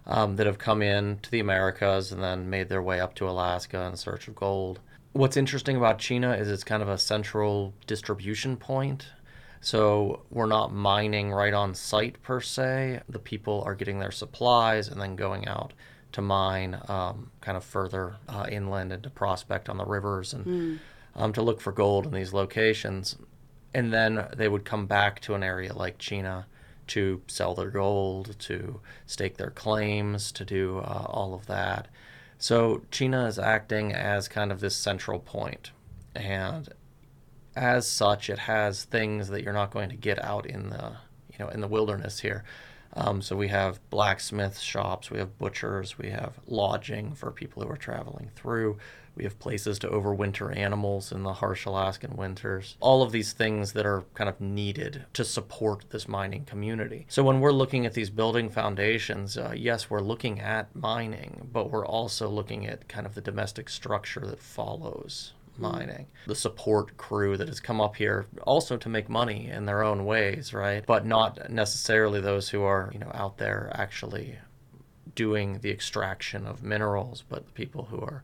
um, 0.10 0.36
that 0.36 0.48
have 0.48 0.58
come 0.58 0.82
in 0.82 1.20
to 1.20 1.32
the 1.32 1.40
Americas 1.40 2.12
and 2.12 2.22
then 2.22 2.50
made 2.50 2.68
their 2.68 2.82
way 2.82 3.00
up 3.00 3.14
to 3.16 3.30
Alaska 3.30 3.80
in 3.84 3.96
search 3.96 4.28
of 4.28 4.36
gold. 4.36 4.80
What's 5.14 5.38
interesting 5.38 5.78
about 5.78 6.00
Chena 6.00 6.38
is 6.38 6.50
it's 6.50 6.64
kind 6.64 6.82
of 6.82 6.90
a 6.90 6.98
central 6.98 7.74
distribution 7.88 8.58
point. 8.58 9.08
So 9.62 10.24
we're 10.32 10.48
not 10.48 10.74
mining 10.74 11.32
right 11.32 11.54
on 11.54 11.76
site 11.76 12.22
per 12.24 12.42
se. 12.42 13.02
The 13.08 13.20
people 13.20 13.62
are 13.66 13.76
getting 13.76 14.00
their 14.00 14.12
supplies 14.12 14.88
and 14.88 15.00
then 15.00 15.16
going 15.16 15.48
out 15.48 15.74
to 16.14 16.22
mine 16.22 16.82
um, 16.88 17.30
kind 17.42 17.56
of 17.56 17.64
further 17.64 18.16
uh, 18.28 18.48
inland 18.52 18.92
and 18.92 19.04
to 19.04 19.10
prospect 19.12 19.70
on 19.70 19.78
the 19.78 19.86
rivers 19.86 20.34
and 20.34 20.46
mm. 20.46 20.80
um, 21.16 21.34
to 21.34 21.42
look 21.42 21.62
for 21.62 21.72
gold 21.72 22.08
in 22.08 22.14
these 22.14 22.34
locations. 22.34 23.16
And 23.76 23.94
then 23.94 24.28
they 24.36 24.48
would 24.48 24.66
come 24.66 24.88
back 24.88 25.20
to 25.22 25.36
an 25.36 25.44
area 25.44 25.74
like 25.74 26.00
Chena 26.00 26.46
to 26.90 27.22
sell 27.28 27.56
their 27.56 27.70
gold, 27.70 28.36
to 28.40 28.80
stake 29.06 29.38
their 29.38 29.50
claims, 29.52 30.32
to 30.34 30.46
do 30.46 30.80
uh, 30.80 31.06
all 31.08 31.34
of 31.34 31.48
that. 31.48 31.88
So 32.38 32.84
Chena 32.92 33.28
is 33.28 33.40
acting 33.40 33.94
as 33.94 34.28
kind 34.28 34.52
of 34.52 34.60
this 34.60 34.76
central 34.76 35.20
point, 35.20 35.72
and 36.16 36.70
as 37.56 37.88
such, 37.88 38.30
it 38.30 38.40
has 38.40 38.86
things 38.86 39.30
that 39.30 39.44
you're 39.44 39.54
not 39.54 39.72
going 39.72 39.90
to 39.90 39.96
get 39.96 40.24
out 40.24 40.46
in 40.46 40.70
the 40.70 40.94
you 41.32 41.40
know 41.40 41.50
in 41.50 41.62
the 41.62 41.68
wilderness 41.68 42.20
here. 42.20 42.44
Um, 42.94 43.22
so 43.22 43.36
we 43.36 43.50
have 43.50 43.80
blacksmith 43.90 44.60
shops, 44.60 45.12
we 45.12 45.20
have 45.20 45.38
butchers, 45.38 45.98
we 45.98 46.10
have 46.10 46.40
lodging 46.48 47.14
for 47.14 47.32
people 47.32 47.62
who 47.62 47.70
are 47.70 47.78
traveling 47.78 48.32
through. 48.36 48.78
We 49.20 49.26
have 49.26 49.38
places 49.38 49.78
to 49.80 49.90
overwinter 49.90 50.56
animals 50.56 51.12
in 51.12 51.24
the 51.24 51.34
harsh 51.34 51.66
Alaskan 51.66 52.16
winters. 52.16 52.78
All 52.80 53.04
of 53.04 53.12
these 53.12 53.34
things 53.34 53.74
that 53.74 53.86
are 53.86 54.06
kind 54.14 54.30
of 54.30 54.40
needed 54.40 55.08
to 55.12 55.26
support 55.26 55.84
this 55.90 56.08
mining 56.08 56.46
community. 56.46 57.06
So 57.10 57.22
when 57.22 57.42
we're 57.42 57.52
looking 57.52 57.86
at 57.86 57.94
these 57.94 58.10
building 58.10 58.50
foundations, 58.50 59.38
uh, 59.38 59.52
yes, 59.54 59.90
we're 59.90 60.00
looking 60.00 60.40
at 60.40 60.74
mining, 60.74 61.50
but 61.52 61.70
we're 61.70 61.86
also 61.86 62.30
looking 62.30 62.66
at 62.66 62.88
kind 62.88 63.06
of 63.06 63.14
the 63.14 63.20
domestic 63.20 63.68
structure 63.68 64.22
that 64.22 64.40
follows 64.40 65.34
mining. 65.58 66.08
The 66.26 66.34
support 66.34 66.96
crew 66.96 67.36
that 67.36 67.50
has 67.50 67.60
come 67.60 67.82
up 67.82 67.98
here 67.98 68.26
also 68.44 68.78
to 68.78 68.88
make 68.88 69.10
money 69.10 69.50
in 69.50 69.66
their 69.66 69.84
own 69.84 70.06
ways, 70.06 70.54
right? 70.54 70.86
But 70.86 71.06
not 71.06 71.52
necessarily 71.52 72.22
those 72.22 72.48
who 72.48 72.64
are, 72.64 72.90
you 72.94 73.00
know, 73.00 73.12
out 73.14 73.38
there 73.38 73.70
actually 73.74 74.40
doing 75.14 75.60
the 75.60 75.72
extraction 75.72 76.48
of 76.48 76.64
minerals, 76.64 77.26
but 77.28 77.46
the 77.48 77.52
people 77.52 77.90
who 77.92 78.00
are 78.00 78.24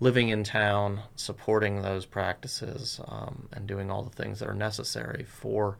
living 0.00 0.30
in 0.30 0.42
town, 0.42 1.02
supporting 1.14 1.82
those 1.82 2.06
practices, 2.06 3.00
um, 3.06 3.48
and 3.52 3.66
doing 3.66 3.90
all 3.90 4.02
the 4.02 4.10
things 4.10 4.38
that 4.40 4.48
are 4.48 4.54
necessary 4.54 5.24
for 5.24 5.78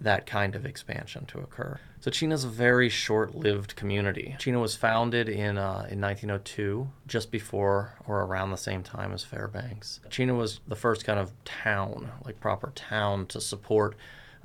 that 0.00 0.24
kind 0.26 0.54
of 0.54 0.64
expansion 0.64 1.26
to 1.26 1.38
occur. 1.38 1.78
So 2.00 2.10
Chena's 2.10 2.44
a 2.44 2.48
very 2.48 2.88
short-lived 2.88 3.74
community. 3.76 4.36
Chena 4.38 4.60
was 4.60 4.76
founded 4.76 5.28
in 5.28 5.58
uh, 5.58 5.86
in 5.90 6.00
1902, 6.00 6.88
just 7.06 7.30
before 7.30 7.94
or 8.06 8.22
around 8.22 8.50
the 8.50 8.56
same 8.56 8.82
time 8.82 9.12
as 9.12 9.24
Fairbanks. 9.24 10.00
Chena 10.08 10.36
was 10.36 10.60
the 10.66 10.76
first 10.76 11.04
kind 11.04 11.18
of 11.18 11.32
town, 11.44 12.10
like 12.24 12.40
proper 12.40 12.72
town, 12.74 13.26
to 13.26 13.40
support 13.40 13.96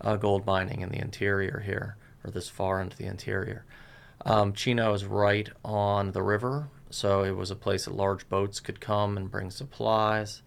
uh, 0.01 0.15
gold 0.15 0.45
mining 0.45 0.81
in 0.81 0.89
the 0.89 0.99
interior 0.99 1.61
here, 1.65 1.95
or 2.23 2.31
this 2.31 2.49
far 2.49 2.81
into 2.81 2.97
the 2.97 3.05
interior. 3.05 3.65
Um, 4.25 4.53
Chena 4.53 4.93
is 4.93 5.05
right 5.05 5.49
on 5.63 6.11
the 6.11 6.23
river, 6.23 6.67
so 6.89 7.23
it 7.23 7.35
was 7.35 7.51
a 7.51 7.55
place 7.55 7.85
that 7.85 7.95
large 7.95 8.27
boats 8.29 8.59
could 8.59 8.79
come 8.79 9.17
and 9.17 9.31
bring 9.31 9.51
supplies. 9.51 10.41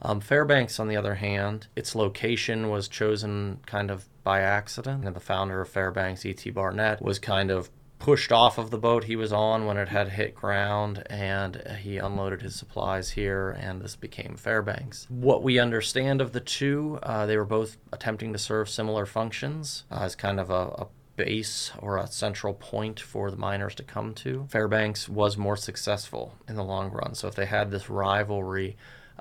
Um, 0.00 0.20
Fairbanks, 0.20 0.80
on 0.80 0.88
the 0.88 0.96
other 0.96 1.14
hand, 1.14 1.68
its 1.76 1.94
location 1.94 2.70
was 2.70 2.88
chosen 2.88 3.60
kind 3.66 3.90
of 3.90 4.08
by 4.24 4.40
accident. 4.40 5.04
And 5.04 5.14
the 5.14 5.20
founder 5.20 5.60
of 5.60 5.68
Fairbanks, 5.68 6.26
E.T. 6.26 6.50
Barnette, 6.50 7.00
was 7.00 7.18
kind 7.18 7.50
of 7.50 7.70
pushed 8.02 8.32
off 8.32 8.58
of 8.58 8.72
the 8.72 8.78
boat 8.78 9.04
he 9.04 9.14
was 9.14 9.32
on 9.32 9.64
when 9.64 9.76
it 9.76 9.88
had 9.88 10.08
hit 10.08 10.34
ground 10.34 11.04
and 11.08 11.62
he 11.78 11.98
unloaded 11.98 12.42
his 12.42 12.56
supplies 12.56 13.10
here 13.10 13.50
and 13.50 13.80
this 13.80 13.94
became 13.94 14.34
Fairbanks. 14.36 15.06
What 15.08 15.44
we 15.44 15.60
understand 15.60 16.20
of 16.20 16.32
the 16.32 16.40
two, 16.40 16.98
uh, 17.04 17.26
they 17.26 17.36
were 17.36 17.44
both 17.44 17.76
attempting 17.92 18.32
to 18.32 18.40
serve 18.40 18.68
similar 18.68 19.06
functions 19.06 19.84
uh, 19.88 20.00
as 20.00 20.16
kind 20.16 20.40
of 20.40 20.50
a, 20.50 20.54
a 20.54 20.86
base 21.16 21.72
or 21.78 21.98
a 21.98 22.06
central 22.06 22.54
point 22.54 22.98
for 23.00 23.30
the 23.30 23.36
miners 23.36 23.74
to 23.76 23.82
come 23.82 24.14
to. 24.14 24.46
Fairbanks 24.48 25.08
was 25.08 25.36
more 25.36 25.56
successful 25.56 26.34
in 26.48 26.56
the 26.56 26.64
long 26.64 26.90
run. 26.90 27.14
So 27.14 27.28
if 27.28 27.34
they 27.34 27.46
had 27.46 27.70
this 27.70 27.90
rivalry, 27.90 28.76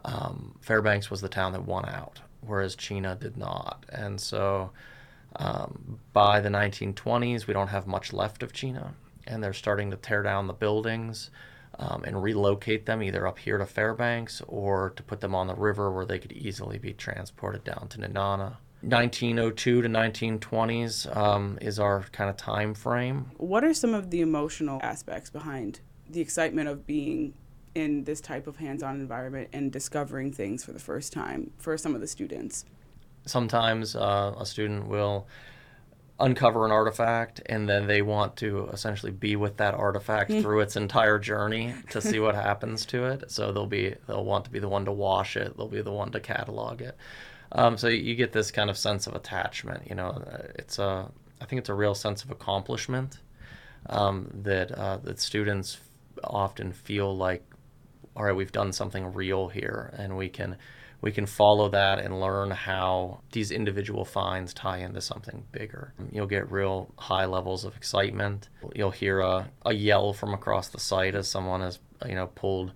um, 0.05 0.55
Fairbanks 0.61 1.09
was 1.09 1.21
the 1.21 1.29
town 1.29 1.53
that 1.53 1.65
won 1.65 1.85
out, 1.87 2.21
whereas 2.41 2.75
Chena 2.75 3.19
did 3.19 3.37
not. 3.37 3.85
And 3.89 4.19
so 4.19 4.71
um, 5.35 5.99
by 6.13 6.39
the 6.39 6.49
1920s, 6.49 7.47
we 7.47 7.53
don't 7.53 7.67
have 7.67 7.87
much 7.87 8.13
left 8.13 8.43
of 8.43 8.53
Chena, 8.53 8.91
and 9.27 9.43
they're 9.43 9.53
starting 9.53 9.91
to 9.91 9.97
tear 9.97 10.23
down 10.23 10.47
the 10.47 10.53
buildings. 10.53 11.29
Um, 11.79 12.03
and 12.03 12.21
relocate 12.21 12.85
them 12.85 13.01
either 13.01 13.25
up 13.25 13.39
here 13.39 13.57
to 13.57 13.65
Fairbanks 13.65 14.41
or 14.45 14.91
to 14.97 15.01
put 15.01 15.21
them 15.21 15.33
on 15.33 15.47
the 15.47 15.55
river 15.55 15.89
where 15.89 16.05
they 16.05 16.19
could 16.19 16.33
easily 16.33 16.77
be 16.77 16.91
transported 16.91 17.63
down 17.63 17.87
to 17.87 17.97
Nenana. 17.97 18.57
1902 18.81 19.83
to 19.83 19.87
1920s 19.87 21.15
um, 21.15 21.57
is 21.61 21.79
our 21.79 22.03
kind 22.11 22.29
of 22.29 22.37
time 22.37 22.73
frame. 22.73 23.31
What 23.37 23.63
are 23.63 23.73
some 23.73 23.93
of 23.93 24.09
the 24.09 24.21
emotional 24.21 24.79
aspects 24.81 25.29
behind 25.29 25.81
the 26.09 26.19
excitement 26.19 26.67
of 26.67 26.87
being 26.87 27.33
in 27.75 28.03
this 28.03 28.19
type 28.19 28.47
of 28.47 28.57
hands-on 28.57 28.95
environment 28.95 29.49
and 29.53 29.71
discovering 29.71 30.33
things 30.33 30.63
for 30.63 30.73
the 30.73 30.79
first 30.79 31.13
time 31.13 31.51
for 31.57 31.77
some 31.77 31.93
of 31.93 32.01
the 32.01 32.07
students? 32.07 32.65
Sometimes 33.25 33.95
uh, 33.95 34.33
a 34.37 34.45
student 34.45 34.87
will 34.87 35.27
uncover 36.19 36.65
an 36.65 36.71
artifact 36.71 37.41
and 37.47 37.67
then 37.67 37.87
they 37.87 38.01
want 38.01 38.35
to 38.37 38.67
essentially 38.67 39.11
be 39.11 39.35
with 39.35 39.57
that 39.57 39.73
artifact 39.73 40.29
through 40.29 40.59
its 40.59 40.75
entire 40.75 41.17
journey 41.17 41.73
to 41.89 41.99
see 41.99 42.19
what 42.19 42.35
happens 42.35 42.85
to 42.85 43.05
it 43.05 43.29
so 43.31 43.51
they'll 43.51 43.65
be 43.65 43.95
they'll 44.07 44.23
want 44.23 44.45
to 44.45 44.51
be 44.51 44.59
the 44.59 44.69
one 44.69 44.85
to 44.85 44.91
wash 44.91 45.35
it 45.35 45.57
they'll 45.57 45.67
be 45.67 45.81
the 45.81 45.91
one 45.91 46.11
to 46.11 46.19
catalog 46.19 46.79
it 46.79 46.95
um, 47.51 47.77
so 47.77 47.87
you 47.87 48.15
get 48.15 48.31
this 48.31 48.51
kind 48.51 48.69
of 48.69 48.77
sense 48.77 49.07
of 49.07 49.15
attachment. 49.15 49.87
You 49.87 49.95
know, 49.95 50.07
uh, 50.09 50.47
it's 50.55 50.79
a 50.79 51.09
I 51.41 51.45
think 51.45 51.59
it's 51.59 51.69
a 51.69 51.73
real 51.73 51.95
sense 51.95 52.23
of 52.23 52.31
accomplishment 52.31 53.19
um, 53.89 54.29
that 54.43 54.71
uh, 54.71 54.97
that 54.97 55.19
students 55.19 55.79
often 56.23 56.71
feel 56.71 57.15
like, 57.15 57.43
all 58.15 58.23
right, 58.23 58.35
we've 58.35 58.51
done 58.51 58.71
something 58.71 59.13
real 59.13 59.47
here, 59.47 59.93
and 59.97 60.15
we 60.15 60.29
can 60.29 60.57
we 61.01 61.11
can 61.11 61.25
follow 61.25 61.67
that 61.69 61.99
and 61.99 62.19
learn 62.19 62.51
how 62.51 63.21
these 63.31 63.49
individual 63.51 64.05
finds 64.05 64.53
tie 64.53 64.77
into 64.77 65.01
something 65.01 65.43
bigger. 65.51 65.93
You'll 66.11 66.27
get 66.27 66.51
real 66.51 66.93
high 66.95 67.25
levels 67.25 67.65
of 67.65 67.75
excitement. 67.75 68.49
You'll 68.75 68.91
hear 68.91 69.19
a, 69.19 69.49
a 69.65 69.73
yell 69.73 70.13
from 70.13 70.33
across 70.33 70.69
the 70.69 70.79
site 70.79 71.15
as 71.15 71.27
someone 71.27 71.61
has 71.61 71.79
you 72.05 72.15
know 72.15 72.27
pulled 72.27 72.73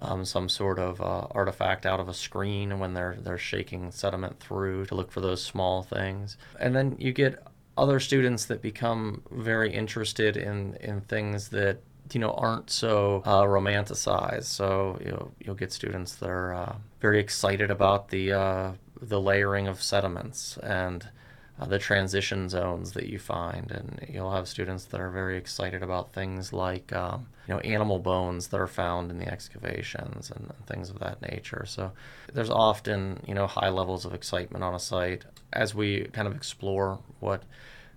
um, 0.00 0.24
some 0.24 0.48
sort 0.48 0.78
of 0.78 1.00
uh, 1.00 1.26
artifact 1.30 1.86
out 1.86 2.00
of 2.00 2.08
a 2.08 2.14
screen 2.14 2.78
when 2.78 2.94
they're 2.94 3.16
they're 3.20 3.38
shaking 3.38 3.90
sediment 3.90 4.38
through 4.40 4.86
to 4.86 4.94
look 4.94 5.10
for 5.10 5.20
those 5.20 5.42
small 5.42 5.82
things. 5.82 6.36
And 6.58 6.74
then 6.74 6.96
you 6.98 7.12
get 7.12 7.42
other 7.76 8.00
students 8.00 8.46
that 8.46 8.62
become 8.62 9.22
very 9.30 9.72
interested 9.72 10.36
in 10.36 10.74
in 10.80 11.00
things 11.02 11.48
that 11.50 11.78
you 12.12 12.20
know 12.20 12.32
aren't 12.32 12.70
so 12.70 13.22
uh, 13.24 13.42
romanticized. 13.42 14.44
So 14.44 14.98
you 15.04 15.10
know, 15.10 15.30
you'll 15.40 15.54
get 15.54 15.72
students 15.72 16.16
that 16.16 16.28
are 16.28 16.54
uh, 16.54 16.76
very 17.00 17.20
excited 17.20 17.70
about 17.70 18.08
the 18.08 18.32
uh, 18.32 18.72
the 19.00 19.20
layering 19.20 19.68
of 19.68 19.82
sediments 19.82 20.58
and 20.58 21.08
uh, 21.58 21.66
the 21.66 21.78
transition 21.78 22.48
zones 22.48 22.92
that 22.92 23.06
you 23.06 23.18
find, 23.18 23.70
and 23.70 24.06
you'll 24.08 24.30
have 24.30 24.46
students 24.46 24.84
that 24.86 25.00
are 25.00 25.10
very 25.10 25.36
excited 25.36 25.82
about 25.82 26.12
things 26.12 26.52
like 26.52 26.92
um, 26.92 27.26
you 27.46 27.54
know 27.54 27.60
animal 27.60 27.98
bones 27.98 28.48
that 28.48 28.60
are 28.60 28.66
found 28.66 29.10
in 29.10 29.18
the 29.18 29.26
excavations 29.26 30.30
and, 30.30 30.52
things 30.66 30.90
of 30.90 30.98
that 30.98 31.20
nature. 31.22 31.64
So 31.66 31.92
there's 32.32 32.50
often 32.50 33.22
you 33.26 33.34
know 33.34 33.46
high 33.46 33.70
levels 33.70 34.04
of 34.04 34.14
excitement 34.14 34.62
on 34.62 34.74
a 34.74 34.78
site 34.78 35.24
as 35.52 35.74
we 35.74 36.04
kind 36.12 36.28
of 36.28 36.36
explore 36.36 36.98
what 37.20 37.42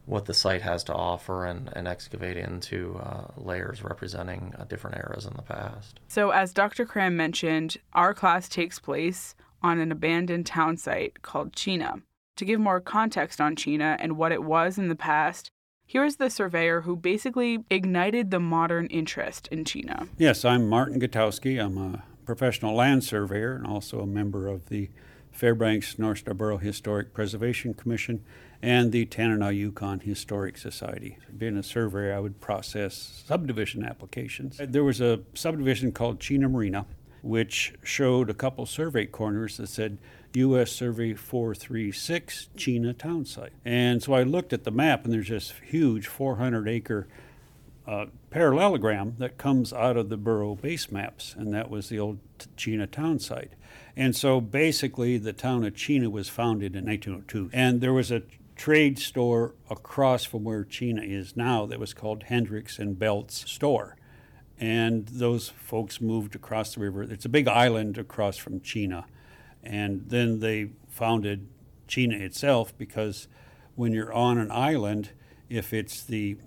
what 0.05 0.25
the 0.25 0.33
site 0.33 0.61
has 0.61 0.83
to 0.85 0.93
offer 0.93 1.45
and, 1.45 1.69
and 1.73 1.87
excavate 1.87 2.37
into 2.37 2.99
uh, 3.03 3.27
layers 3.37 3.83
representing 3.83 4.53
uh, 4.57 4.63
different 4.65 4.97
eras 4.97 5.25
in 5.25 5.33
the 5.35 5.41
past. 5.43 5.99
So, 6.07 6.31
as 6.31 6.53
Dr. 6.53 6.85
Cramb 6.85 7.15
mentioned, 7.15 7.77
our 7.93 8.13
class 8.13 8.49
takes 8.49 8.79
place 8.79 9.35
on 9.61 9.79
an 9.79 9.91
abandoned 9.91 10.47
town 10.47 10.77
site 10.77 11.21
called 11.21 11.53
Chena. 11.53 12.01
To 12.37 12.45
give 12.45 12.59
more 12.59 12.79
context 12.79 13.39
on 13.39 13.55
Chena 13.55 13.97
and 13.99 14.17
what 14.17 14.31
it 14.31 14.43
was 14.43 14.77
in 14.77 14.87
the 14.87 14.95
past, 14.95 15.51
here 15.85 16.03
is 16.05 16.15
the 16.15 16.29
surveyor 16.29 16.81
who 16.81 16.95
basically 16.95 17.59
ignited 17.69 18.31
the 18.31 18.39
modern 18.39 18.87
interest 18.87 19.47
in 19.49 19.63
Chena. 19.63 20.07
Yes, 20.17 20.45
I'm 20.45 20.67
Martin 20.67 20.99
Gutoski. 20.99 21.63
I'm 21.63 21.77
a 21.77 22.03
professional 22.25 22.73
land 22.75 23.03
surveyor 23.03 23.55
and 23.55 23.67
also 23.67 23.99
a 23.99 24.07
member 24.07 24.47
of 24.47 24.69
the 24.69 24.89
Fairbanks 25.31 25.99
North 25.99 26.19
Star 26.19 26.33
Borough 26.33 26.57
Historic 26.57 27.13
Preservation 27.13 27.73
Commission 27.73 28.23
and 28.61 28.91
the 28.91 29.05
Tanana 29.05 29.51
Yukon 29.51 29.99
Historic 29.99 30.57
Society. 30.57 31.17
Being 31.37 31.57
a 31.57 31.63
surveyor, 31.63 32.15
I 32.15 32.19
would 32.19 32.41
process 32.41 33.23
subdivision 33.25 33.83
applications. 33.83 34.59
There 34.63 34.83
was 34.83 35.01
a 35.01 35.21
subdivision 35.33 35.91
called 35.91 36.19
Chena 36.19 36.49
Marina, 36.49 36.85
which 37.21 37.73
showed 37.83 38.29
a 38.29 38.33
couple 38.33 38.65
survey 38.65 39.05
corners 39.05 39.57
that 39.57 39.67
said 39.67 39.97
U.S. 40.35 40.71
Survey 40.71 41.13
436 41.13 42.49
Chena 42.55 42.97
Town 42.97 43.25
Site. 43.25 43.53
And 43.65 44.01
so 44.01 44.13
I 44.13 44.23
looked 44.23 44.53
at 44.53 44.63
the 44.63 44.71
map, 44.71 45.05
and 45.05 45.13
there's 45.13 45.29
this 45.29 45.53
huge 45.65 46.07
400 46.07 46.67
acre 46.67 47.07
uh, 47.87 48.05
parallelogram 48.29 49.15
that 49.17 49.37
comes 49.37 49.73
out 49.73 49.97
of 49.97 50.09
the 50.09 50.17
borough 50.17 50.55
base 50.55 50.91
maps, 50.91 51.35
and 51.37 51.53
that 51.53 51.69
was 51.69 51.89
the 51.89 51.99
old 51.99 52.19
Chena 52.55 52.89
Town 52.89 53.19
Site. 53.19 53.53
And 53.95 54.15
so 54.15 54.39
basically, 54.39 55.17
the 55.17 55.33
town 55.33 55.65
of 55.65 55.73
Chena 55.73 56.09
was 56.09 56.29
founded 56.29 56.75
in 56.75 56.85
1902. 56.85 57.49
And 57.53 57.81
there 57.81 57.93
was 57.93 58.11
a 58.11 58.23
trade 58.55 58.99
store 58.99 59.55
across 59.69 60.23
from 60.23 60.43
where 60.43 60.63
Chena 60.63 61.03
is 61.03 61.35
now 61.35 61.65
that 61.65 61.79
was 61.79 61.93
called 61.93 62.23
Hendricks 62.23 62.79
and 62.79 62.97
Belts 62.97 63.49
Store. 63.49 63.97
And 64.59 65.07
those 65.07 65.49
folks 65.49 65.99
moved 65.99 66.35
across 66.35 66.75
the 66.75 66.81
river. 66.81 67.01
It's 67.03 67.25
a 67.25 67.29
big 67.29 67.47
island 67.47 67.97
across 67.97 68.37
from 68.37 68.59
Chena 68.59 69.05
and 69.63 70.05
then 70.07 70.39
they 70.39 70.71
founded 70.89 71.47
Chena 71.87 72.19
itself 72.19 72.77
because 72.77 73.27
when 73.75 73.93
you're 73.93 74.13
on 74.13 74.37
an 74.37 74.51
island, 74.51 75.11
if 75.49 75.73
it's 75.73 76.03
the 76.03 76.37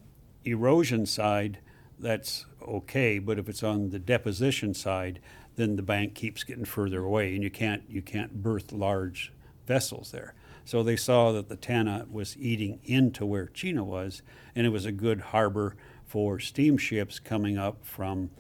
erosion 0.45 1.07
side, 1.07 1.59
that's 1.99 2.47
okay. 2.67 3.19
But 3.19 3.39
if 3.39 3.49
it's 3.49 3.63
on 3.63 3.91
the 3.91 3.99
deposition 3.99 4.75
side, 4.75 5.21
then 5.57 5.77
the 5.77 5.83
bank 5.83 6.15
keeps 6.15 6.45
getting 6.45 6.65
further 6.65 7.03
away, 7.03 7.35
and 7.35 7.43
you 7.43 7.51
can't 7.51 7.83
you 7.89 8.03
can't 8.03 8.43
berth 8.43 8.73
large 8.73 9.33
vessels 9.67 10.11
there. 10.11 10.35
So 10.65 10.83
they 10.83 10.97
saw 10.97 11.33
that 11.33 11.49
the 11.49 11.57
Tana 11.57 12.07
was 12.11 12.37
eating 12.39 12.81
into 12.85 13.27
where 13.27 13.47
Chena 13.47 13.85
was, 13.85 14.23
and 14.55 14.67
it 14.67 14.71
was 14.71 14.87
a 14.87 14.93
good 14.93 15.21
harbor 15.21 15.77
for 16.07 16.41
steamships 16.41 17.19
coming 17.19 17.59
up 17.59 17.85
from 17.85 18.31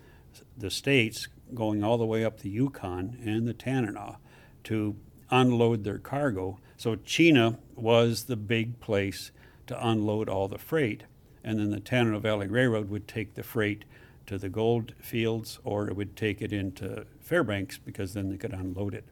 the 0.57 0.71
states, 0.71 1.29
going 1.55 1.85
all 1.85 1.99
the 1.99 2.07
way 2.07 2.25
up 2.25 2.41
the 2.41 2.49
Yukon 2.49 3.19
and 3.23 3.47
the 3.47 3.55
Tanana 3.55 4.19
to 4.65 4.97
unload 5.31 5.85
their 5.85 5.99
cargo. 5.99 6.59
So 6.77 6.97
Chena 6.97 7.59
was 7.75 8.25
the 8.25 8.37
big 8.37 8.81
place 8.81 9.31
to 9.67 9.87
unload 9.87 10.29
all 10.29 10.49
the 10.49 10.59
freight. 10.59 11.05
And 11.43 11.59
then 11.59 11.71
the 11.71 11.81
Tanana 11.81 12.21
Valley 12.21 12.47
Railroad 12.47 12.89
would 12.89 13.07
take 13.07 13.35
the 13.35 13.43
freight 13.43 13.85
to 14.27 14.39
the 14.39 14.49
gold 14.49 14.95
fields 14.99 15.59
or 15.65 15.89
it 15.89 15.97
would 15.97 16.17
take 16.17 16.41
it 16.41 16.53
into 16.53 17.07
Fairbanks 17.21 17.79
because 17.79 18.15
then 18.15 18.31
they 18.31 18.37
could 18.37 18.53
unload 18.53 18.95
it. 18.95 19.05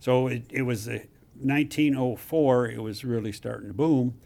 So 0.00 0.26
it, 0.26 0.44
it 0.50 0.62
was 0.62 0.88
a, 0.88 1.06
1904, 1.40 2.68
it 2.70 2.82
was 2.82 3.04
really 3.04 3.32
starting 3.32 3.68
to 3.68 3.74
boom. 3.74 4.18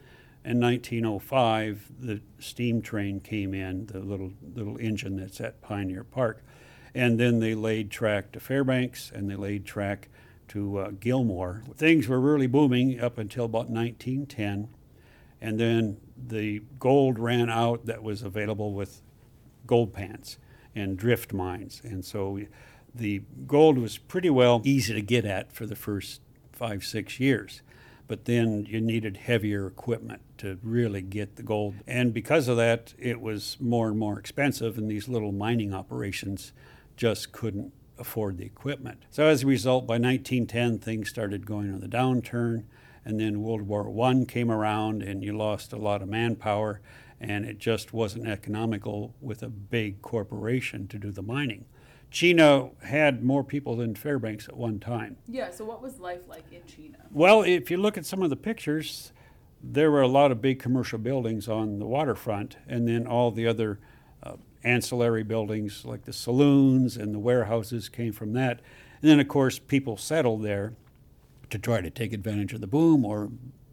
In 0.44 0.60
1905, 0.60 1.92
the 2.00 2.20
steam 2.40 2.82
train 2.82 3.20
came 3.20 3.54
in, 3.54 3.86
the 3.86 4.00
little 4.00 4.32
little 4.54 4.76
engine 4.78 5.16
that's 5.16 5.40
at 5.40 5.60
Pioneer 5.62 6.02
Park, 6.02 6.42
and 6.94 7.20
then 7.20 7.38
they 7.38 7.54
laid 7.54 7.90
track 7.90 8.32
to 8.32 8.40
Fairbanks 8.40 9.12
and 9.14 9.30
they 9.30 9.36
laid 9.36 9.64
track 9.64 10.08
to 10.48 10.78
uh, 10.78 10.90
Gilmore. 10.98 11.62
Things 11.74 12.08
were 12.08 12.20
really 12.20 12.46
booming 12.46 13.00
up 13.00 13.18
until 13.18 13.44
about 13.44 13.70
1910. 13.70 14.68
And 15.40 15.58
then 15.58 15.98
the 16.16 16.62
gold 16.78 17.18
ran 17.18 17.50
out 17.50 17.86
that 17.86 18.02
was 18.02 18.22
available 18.22 18.72
with 18.74 19.02
gold 19.66 19.92
pans 19.92 20.38
and 20.74 20.96
drift 20.96 21.32
mines. 21.32 21.80
And 21.84 22.04
so 22.04 22.40
the 22.94 23.22
gold 23.46 23.78
was 23.78 23.98
pretty 23.98 24.30
well 24.30 24.60
easy 24.64 24.94
to 24.94 25.02
get 25.02 25.24
at 25.24 25.52
for 25.52 25.66
the 25.66 25.76
first 25.76 26.20
five, 26.52 26.84
six 26.84 27.18
years. 27.18 27.62
But 28.08 28.26
then 28.26 28.66
you 28.68 28.80
needed 28.80 29.16
heavier 29.16 29.66
equipment 29.66 30.20
to 30.38 30.58
really 30.62 31.02
get 31.02 31.36
the 31.36 31.42
gold. 31.42 31.74
And 31.86 32.12
because 32.12 32.48
of 32.48 32.56
that, 32.58 32.94
it 32.98 33.20
was 33.20 33.56
more 33.60 33.88
and 33.88 33.98
more 33.98 34.18
expensive, 34.18 34.76
and 34.76 34.90
these 34.90 35.08
little 35.08 35.32
mining 35.32 35.72
operations 35.72 36.52
just 36.96 37.32
couldn't 37.32 37.72
afford 38.02 38.36
the 38.36 38.44
equipment. 38.44 39.04
So 39.10 39.26
as 39.26 39.44
a 39.44 39.46
result, 39.46 39.86
by 39.86 39.94
1910, 39.94 40.80
things 40.80 41.08
started 41.08 41.46
going 41.46 41.72
on 41.72 41.80
the 41.80 41.88
downturn, 41.88 42.64
and 43.04 43.18
then 43.18 43.42
World 43.42 43.62
War 43.62 43.88
I 44.04 44.24
came 44.26 44.50
around, 44.50 45.02
and 45.02 45.24
you 45.24 45.34
lost 45.34 45.72
a 45.72 45.78
lot 45.78 46.02
of 46.02 46.08
manpower, 46.08 46.80
and 47.20 47.46
it 47.46 47.58
just 47.58 47.92
wasn't 47.92 48.26
economical 48.26 49.14
with 49.20 49.42
a 49.42 49.48
big 49.48 50.02
corporation 50.02 50.88
to 50.88 50.98
do 50.98 51.10
the 51.10 51.22
mining. 51.22 51.64
Chena 52.10 52.72
had 52.82 53.24
more 53.24 53.42
people 53.42 53.76
than 53.76 53.94
Fairbanks 53.94 54.48
at 54.48 54.56
one 54.56 54.78
time. 54.78 55.16
Yeah, 55.26 55.50
so 55.50 55.64
what 55.64 55.80
was 55.80 55.98
life 55.98 56.28
like 56.28 56.44
in 56.52 56.60
Chena? 56.62 56.96
Well, 57.10 57.42
if 57.42 57.70
you 57.70 57.78
look 57.78 57.96
at 57.96 58.04
some 58.04 58.22
of 58.22 58.28
the 58.28 58.36
pictures, 58.36 59.12
there 59.62 59.90
were 59.90 60.02
a 60.02 60.08
lot 60.08 60.32
of 60.32 60.42
big 60.42 60.58
commercial 60.58 60.98
buildings 60.98 61.48
on 61.48 61.78
the 61.78 61.86
waterfront, 61.86 62.56
and 62.66 62.86
then 62.86 63.06
all 63.06 63.30
the 63.30 63.46
other 63.46 63.78
ancillary 64.64 65.22
buildings 65.22 65.84
like 65.84 66.04
the 66.04 66.12
saloons 66.12 66.96
and 66.96 67.14
the 67.14 67.18
warehouses 67.18 67.88
came 67.88 68.12
from 68.12 68.32
that. 68.34 68.60
And 69.00 69.10
then, 69.10 69.20
of 69.20 69.28
course, 69.28 69.58
people 69.58 69.96
settled 69.96 70.42
there 70.42 70.74
to 71.50 71.58
try 71.58 71.80
to 71.80 71.90
take 71.90 72.12
advantage 72.12 72.52
of 72.52 72.60
the 72.60 72.66
boom 72.66 73.04
or 73.04 73.30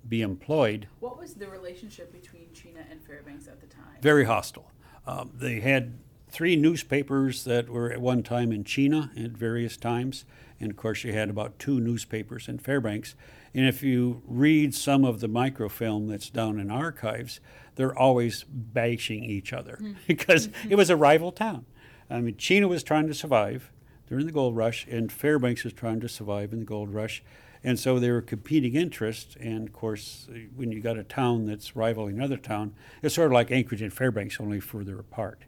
be 0.08 0.22
employed. 0.22 0.88
What 1.00 1.20
was 1.20 1.36
the 1.36 1.48
relationship 1.48 2.12
between 2.12 2.48
Chena 2.48 2.90
and 2.92 3.02
Fairbanks 3.02 3.48
at 3.48 3.62
the 3.62 3.68
time? 3.68 3.84
Very 4.02 4.26
hostile. 4.26 4.72
Um, 5.06 5.32
they 5.36 5.60
had 5.60 5.98
three 6.30 6.56
newspapers 6.56 7.44
that 7.44 7.70
were 7.70 7.92
at 7.92 8.02
one 8.02 8.24
time 8.24 8.52
in 8.52 8.64
Chena 8.64 9.12
at 9.24 9.32
various 9.32 9.78
times. 9.78 10.26
And 10.60 10.72
of 10.72 10.78
course, 10.78 11.04
you 11.04 11.14
had 11.14 11.30
about 11.30 11.58
two 11.58 11.80
newspapers 11.80 12.48
in 12.48 12.60
Fairbanks. 12.60 13.16
And 13.54 13.66
if 13.66 13.82
you 13.82 14.22
read 14.28 14.76
some 14.76 15.06
of 15.06 15.22
the 15.22 15.28
microfilm 15.28 16.08
that's 16.08 16.30
down 16.30 16.60
in 16.60 16.70
archives, 16.70 17.40
they're 17.80 17.98
always 17.98 18.44
bashing 18.44 19.24
each 19.24 19.54
other 19.54 19.80
mm-hmm. 19.82 19.94
because 20.08 20.50
it 20.70 20.76
was 20.76 20.90
a 20.90 20.98
rival 20.98 21.32
town. 21.32 21.66
I 22.10 22.20
mean, 22.20 22.36
Chena 22.36 22.68
was 22.68 22.84
trying 22.84 23.08
to 23.08 23.14
survive 23.14 23.72
during 24.10 24.26
the 24.26 24.34
gold 24.34 24.58
rush, 24.58 24.86
and 24.90 25.10
Fairbanks 25.10 25.64
was 25.64 25.72
trying 25.72 26.02
to 26.02 26.10
survive 26.10 26.52
in 26.52 26.60
the 26.60 26.66
gold 26.66 26.94
rush. 26.94 27.24
And 27.64 27.80
so 27.80 27.98
they 27.98 28.12
were 28.12 28.22
competing 28.22 28.76
interests. 28.76 29.38
And 29.40 29.66
of 29.66 29.74
course, 29.74 30.28
when 30.58 30.74
you 30.74 30.82
got 30.82 30.98
a 30.98 31.04
town 31.04 31.46
that's 31.46 31.74
rivaling 31.74 32.18
another 32.18 32.36
town, 32.36 32.74
it's 33.02 33.16
sort 33.16 33.28
of 33.28 33.32
like 33.32 33.50
Anchorage 33.50 33.82
and 33.82 33.94
Fairbanks, 33.94 34.42
only 34.42 34.60
further 34.60 35.00
apart. 35.00 35.46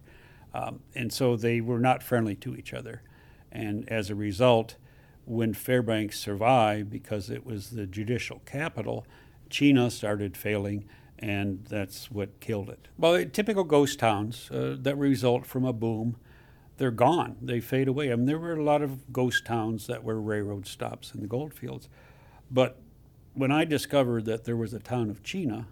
Um, 0.54 0.80
and 0.96 1.12
so 1.12 1.36
they 1.36 1.60
were 1.60 1.80
not 1.80 2.02
friendly 2.02 2.36
to 2.36 2.56
each 2.56 2.74
other. 2.74 3.02
And 3.52 3.90
as 3.90 4.10
a 4.10 4.16
result, 4.16 4.78
when 5.26 5.54
Fairbanks 5.54 6.18
survived, 6.18 6.90
because 6.90 7.30
it 7.30 7.46
was 7.46 7.72
the 7.72 7.86
judicial 7.86 8.42
capital, 8.46 9.06
Chena 9.50 9.92
started 9.92 10.38
failing, 10.38 10.86
and 11.22 11.66
that's 11.66 12.10
what 12.10 12.40
killed 12.40 12.70
it. 12.70 12.88
Well, 12.98 13.24
typical 13.26 13.64
ghost 13.64 14.00
towns 14.00 14.50
uh, 14.52 14.76
that 14.80 14.98
result 14.98 15.46
from 15.46 15.66
a 15.66 15.74
boom, 15.74 16.18
they're 16.78 16.92
gone. 16.92 17.38
They 17.42 17.60
fade 17.60 17.88
away. 17.88 18.12
I 18.12 18.16
mean, 18.16 18.26
there 18.26 18.40
were 18.40 18.54
a 18.54 18.64
lot 18.64 18.82
of 18.82 19.14
ghost 19.14 19.46
towns 19.46 19.88
that 19.88 20.04
were 20.04 20.20
railroad 20.20 20.66
stops 20.66 21.14
in 21.14 21.22
the 21.22 21.28
gold 21.28 21.54
fields. 21.54 21.88
But 22.50 22.82
when 23.34 23.52
I 23.52 23.66
discovered 23.66 24.26
that 24.26 24.46
there 24.46 24.56
was 24.58 24.74
a 24.74 24.80
town 24.80 25.10
of 25.10 25.22
Chena, 25.22 25.66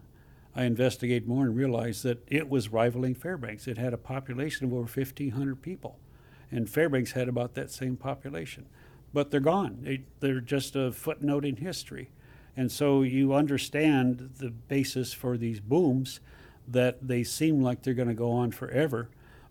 I 0.55 0.63
investigated 0.63 1.27
more 1.27 1.45
and 1.45 1.55
realized 1.55 2.03
that 2.03 2.23
it 2.27 2.49
was 2.49 2.69
rivaling 2.69 3.15
Fairbanks. 3.15 3.67
It 3.67 3.77
had 3.77 3.93
a 3.93 3.97
population 3.97 4.65
of 4.67 4.73
over 4.73 4.81
1,500 4.81 5.61
people, 5.61 5.99
and 6.51 6.69
Fairbanks 6.69 7.13
had 7.13 7.27
about 7.27 7.53
that 7.55 7.71
same 7.71 7.97
population. 7.97 8.65
But 9.13 9.31
they're 9.31 9.39
gone. 9.39 9.79
They, 9.81 10.03
they're 10.19 10.41
just 10.41 10.75
a 10.75 10.91
footnote 10.91 11.43
in 11.45 11.57
history. 11.57 12.11
And 12.59 12.71
so 12.71 13.03
you 13.03 13.33
understand 13.33 14.31
the 14.37 14.49
basis 14.49 15.13
for 15.13 15.37
these 15.37 15.59
booms 15.59 16.19
that 16.67 17.07
they 17.07 17.23
seem 17.23 17.61
like 17.61 17.83
they're 17.83 17.93
going 17.93 18.09
to 18.09 18.13
go 18.13 18.31
on 18.31 18.51
forever, 18.51 19.09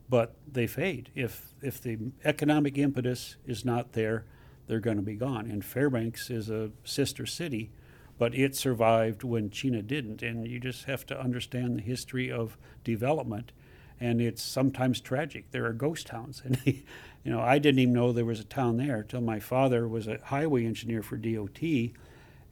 but 0.08 0.34
they 0.50 0.66
fade. 0.66 1.10
If, 1.14 1.54
if 1.62 1.80
the 1.80 1.98
economic 2.24 2.76
impetus 2.76 3.36
is 3.46 3.64
not 3.64 3.92
there, 3.92 4.26
they're 4.66 4.78
going 4.78 4.98
to 4.98 5.02
be 5.02 5.14
gone. 5.14 5.50
And 5.50 5.64
Fairbanks 5.64 6.28
is 6.28 6.50
a 6.50 6.70
sister 6.84 7.24
city 7.24 7.70
but 8.18 8.34
it 8.34 8.56
survived 8.56 9.22
when 9.22 9.48
Chena 9.48 9.86
didn't. 9.86 10.22
And 10.22 10.46
you 10.46 10.58
just 10.58 10.84
have 10.84 11.06
to 11.06 11.18
understand 11.18 11.78
the 11.78 11.82
history 11.82 12.30
of 12.30 12.58
development. 12.84 13.52
And 14.00 14.20
it's 14.20 14.42
sometimes 14.42 15.00
tragic. 15.00 15.50
There 15.50 15.64
are 15.66 15.72
ghost 15.72 16.08
towns. 16.08 16.42
And, 16.54 16.58
you 17.24 17.32
know, 17.32 17.40
I 17.40 17.58
didn't 17.58 17.80
even 17.80 17.94
know 17.94 18.12
there 18.12 18.24
was 18.24 18.40
a 18.40 18.44
town 18.44 18.76
there 18.76 19.00
until 19.00 19.20
my 19.20 19.38
father 19.38 19.86
was 19.86 20.06
a 20.06 20.18
highway 20.24 20.64
engineer 20.64 21.02
for 21.02 21.16
DOT. 21.16 21.62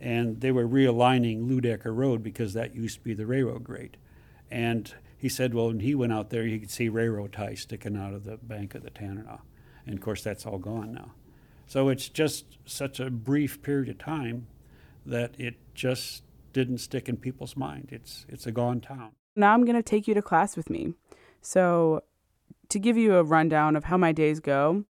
And 0.01 0.41
they 0.41 0.53
were 0.53 0.69
realigning 0.69 1.49
Ludecker 1.49 1.95
Road 1.95 2.23
because 2.23 2.53
that 2.53 2.75
used 2.75 2.99
to 2.99 3.05
be 3.05 3.15
the 3.15 3.27
railroad 3.27 3.65
grade. 3.65 3.97
And 4.51 4.93
he 5.17 5.29
said, 5.29 5.55
well, 5.55 5.69
when 5.69 5.81
he 5.81 5.95
went 5.95 6.13
out 6.13 6.31
there, 6.31 6.45
he 6.45 6.59
could 6.59 6.71
see 6.71 6.89
railroad 6.89 7.33
ties 7.33 7.61
sticking 7.61 7.97
out 7.97 8.13
of 8.13 8.25
the 8.25 8.37
bank 8.37 8.75
of 8.75 8.83
the 8.83 8.91
Tanana. 8.91 9.41
And 9.87 9.95
of 9.95 10.01
course, 10.01 10.23
that's 10.23 10.45
all 10.45 10.59
gone 10.59 10.93
now. 10.93 11.13
So 11.67 11.89
it's 11.89 12.09
just 12.09 12.59
such 12.65 13.01
a 13.01 13.11
brief 13.11 13.63
period 13.63 13.89
of 13.89 13.99
time 13.99 14.47
that 15.05 15.35
it 15.39 15.57
just 15.75 16.23
didn't 16.53 16.79
stick 16.79 17.09
in 17.09 17.17
people's 17.17 17.57
mind. 17.57 17.89
It's 17.91 18.25
it's 18.29 18.47
a 18.47 18.53
gone 18.53 18.81
town. 18.81 19.13
Now 19.35 19.53
I'm 19.53 19.65
going 19.65 19.77
to 19.77 19.83
take 19.83 20.09
you 20.09 20.15
to 20.15 20.23
class 20.23 20.57
with 20.57 20.71
me. 20.71 20.95
So 21.43 22.03
to 22.69 22.79
give 22.79 22.97
you 22.97 23.17
a 23.17 23.23
rundown 23.23 23.77
of 23.77 23.85
how 23.85 23.97
my 23.97 24.13
days 24.13 24.41
go, 24.41 24.85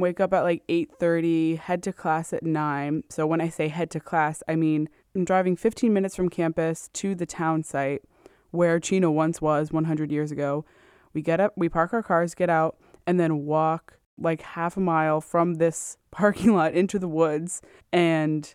wake 0.00 0.20
up 0.20 0.32
at 0.32 0.42
like 0.42 0.62
8:30, 0.68 1.58
head 1.58 1.82
to 1.84 1.92
class 1.92 2.32
at 2.32 2.42
9. 2.42 3.04
So 3.08 3.26
when 3.26 3.40
I 3.40 3.48
say 3.48 3.68
head 3.68 3.90
to 3.92 4.00
class, 4.00 4.42
I 4.48 4.56
mean 4.56 4.88
I'm 5.14 5.24
driving 5.24 5.56
15 5.56 5.92
minutes 5.92 6.16
from 6.16 6.28
campus 6.28 6.88
to 6.94 7.14
the 7.14 7.26
town 7.26 7.62
site 7.62 8.02
where 8.50 8.78
Chena 8.80 9.12
once 9.12 9.40
was 9.40 9.72
100 9.72 10.10
years 10.10 10.30
ago. 10.30 10.64
We 11.12 11.22
get 11.22 11.40
up, 11.40 11.52
we 11.56 11.68
park 11.68 11.92
our 11.92 12.02
cars, 12.02 12.34
get 12.34 12.50
out, 12.50 12.76
and 13.06 13.18
then 13.18 13.44
walk 13.44 13.98
like 14.18 14.42
half 14.42 14.76
a 14.76 14.80
mile 14.80 15.20
from 15.20 15.54
this 15.54 15.96
parking 16.10 16.54
lot 16.54 16.74
into 16.74 16.98
the 16.98 17.08
woods 17.08 17.62
and 17.92 18.54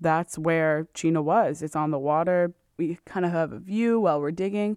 that's 0.00 0.38
where 0.38 0.88
Chena 0.94 1.22
was. 1.22 1.62
It's 1.62 1.76
on 1.76 1.90
the 1.90 1.98
water. 1.98 2.52
We 2.76 2.98
kind 3.06 3.24
of 3.24 3.32
have 3.32 3.52
a 3.52 3.58
view 3.58 4.00
while 4.00 4.20
we're 4.20 4.32
digging. 4.32 4.76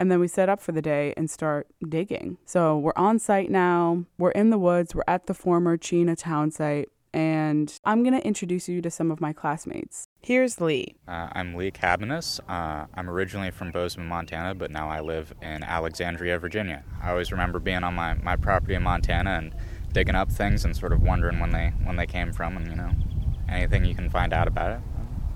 And 0.00 0.10
then 0.10 0.18
we 0.18 0.28
set 0.28 0.48
up 0.48 0.60
for 0.60 0.72
the 0.72 0.80
day 0.80 1.12
and 1.16 1.30
start 1.30 1.68
digging. 1.86 2.38
So 2.46 2.78
we're 2.78 2.92
on 2.96 3.18
site 3.18 3.50
now. 3.50 4.06
We're 4.18 4.30
in 4.30 4.48
the 4.48 4.58
woods. 4.58 4.94
We're 4.94 5.04
at 5.06 5.26
the 5.26 5.34
former 5.34 5.76
Chena 5.76 6.16
town 6.16 6.50
site. 6.50 6.88
And 7.12 7.78
I'm 7.84 8.02
going 8.02 8.14
to 8.14 8.26
introduce 8.26 8.68
you 8.68 8.80
to 8.82 8.90
some 8.90 9.10
of 9.10 9.20
my 9.20 9.32
classmates. 9.32 10.06
Here's 10.22 10.60
Lee. 10.60 10.94
Uh, 11.06 11.28
I'm 11.32 11.54
Lee 11.54 11.70
Cabanis. 11.70 12.40
Uh, 12.48 12.86
I'm 12.94 13.10
originally 13.10 13.50
from 13.50 13.72
Bozeman, 13.72 14.06
Montana, 14.06 14.54
but 14.54 14.70
now 14.70 14.88
I 14.88 15.00
live 15.00 15.34
in 15.42 15.62
Alexandria, 15.64 16.38
Virginia. 16.38 16.82
I 17.02 17.10
always 17.10 17.30
remember 17.30 17.58
being 17.58 17.84
on 17.84 17.94
my, 17.94 18.14
my 18.14 18.36
property 18.36 18.74
in 18.74 18.82
Montana 18.82 19.32
and 19.32 19.54
digging 19.92 20.14
up 20.14 20.30
things 20.30 20.64
and 20.64 20.76
sort 20.76 20.92
of 20.92 21.02
wondering 21.02 21.40
when 21.40 21.50
they 21.50 21.72
when 21.84 21.96
they 21.96 22.06
came 22.06 22.32
from 22.32 22.56
and 22.56 22.68
you 22.68 22.76
know 22.76 22.92
anything 23.48 23.84
you 23.84 23.94
can 23.94 24.08
find 24.08 24.32
out 24.32 24.46
about 24.46 24.72
it. 24.72 24.80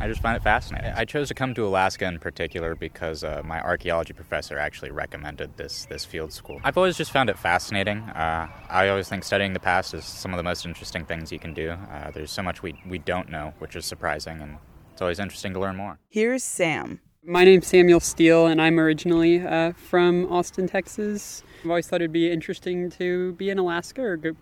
I 0.00 0.08
just 0.08 0.20
find 0.20 0.36
it 0.36 0.42
fascinating. 0.42 0.92
I 0.94 1.04
chose 1.04 1.28
to 1.28 1.34
come 1.34 1.54
to 1.54 1.66
Alaska 1.66 2.06
in 2.06 2.18
particular 2.18 2.74
because 2.74 3.22
uh, 3.22 3.42
my 3.44 3.60
archaeology 3.60 4.12
professor 4.12 4.58
actually 4.58 4.90
recommended 4.90 5.56
this 5.56 5.86
this 5.86 6.04
field 6.04 6.32
school. 6.32 6.60
I've 6.64 6.76
always 6.76 6.96
just 6.96 7.12
found 7.12 7.30
it 7.30 7.38
fascinating. 7.38 7.98
Uh, 7.98 8.48
I 8.68 8.88
always 8.88 9.08
think 9.08 9.24
studying 9.24 9.52
the 9.52 9.60
past 9.60 9.94
is 9.94 10.04
some 10.04 10.32
of 10.32 10.36
the 10.36 10.42
most 10.42 10.66
interesting 10.66 11.04
things 11.04 11.30
you 11.30 11.38
can 11.38 11.54
do. 11.54 11.70
Uh, 11.70 12.10
there's 12.10 12.32
so 12.32 12.42
much 12.42 12.62
we, 12.62 12.74
we 12.86 12.98
don't 12.98 13.30
know, 13.30 13.54
which 13.60 13.76
is 13.76 13.86
surprising, 13.86 14.40
and 14.40 14.58
it's 14.92 15.00
always 15.00 15.18
interesting 15.18 15.54
to 15.54 15.60
learn 15.60 15.76
more. 15.76 15.98
Here's 16.10 16.42
Sam. 16.42 17.00
My 17.22 17.44
name's 17.44 17.66
Samuel 17.66 18.00
Steele, 18.00 18.46
and 18.46 18.60
I'm 18.60 18.78
originally 18.78 19.40
uh, 19.40 19.72
from 19.72 20.30
Austin, 20.30 20.66
Texas. 20.66 21.42
I've 21.62 21.70
always 21.70 21.86
thought 21.86 22.02
it'd 22.02 22.12
be 22.12 22.30
interesting 22.30 22.90
to 22.90 23.32
be 23.32 23.48
in 23.48 23.58
Alaska 23.58 24.02
or 24.02 24.16
go 24.16 24.32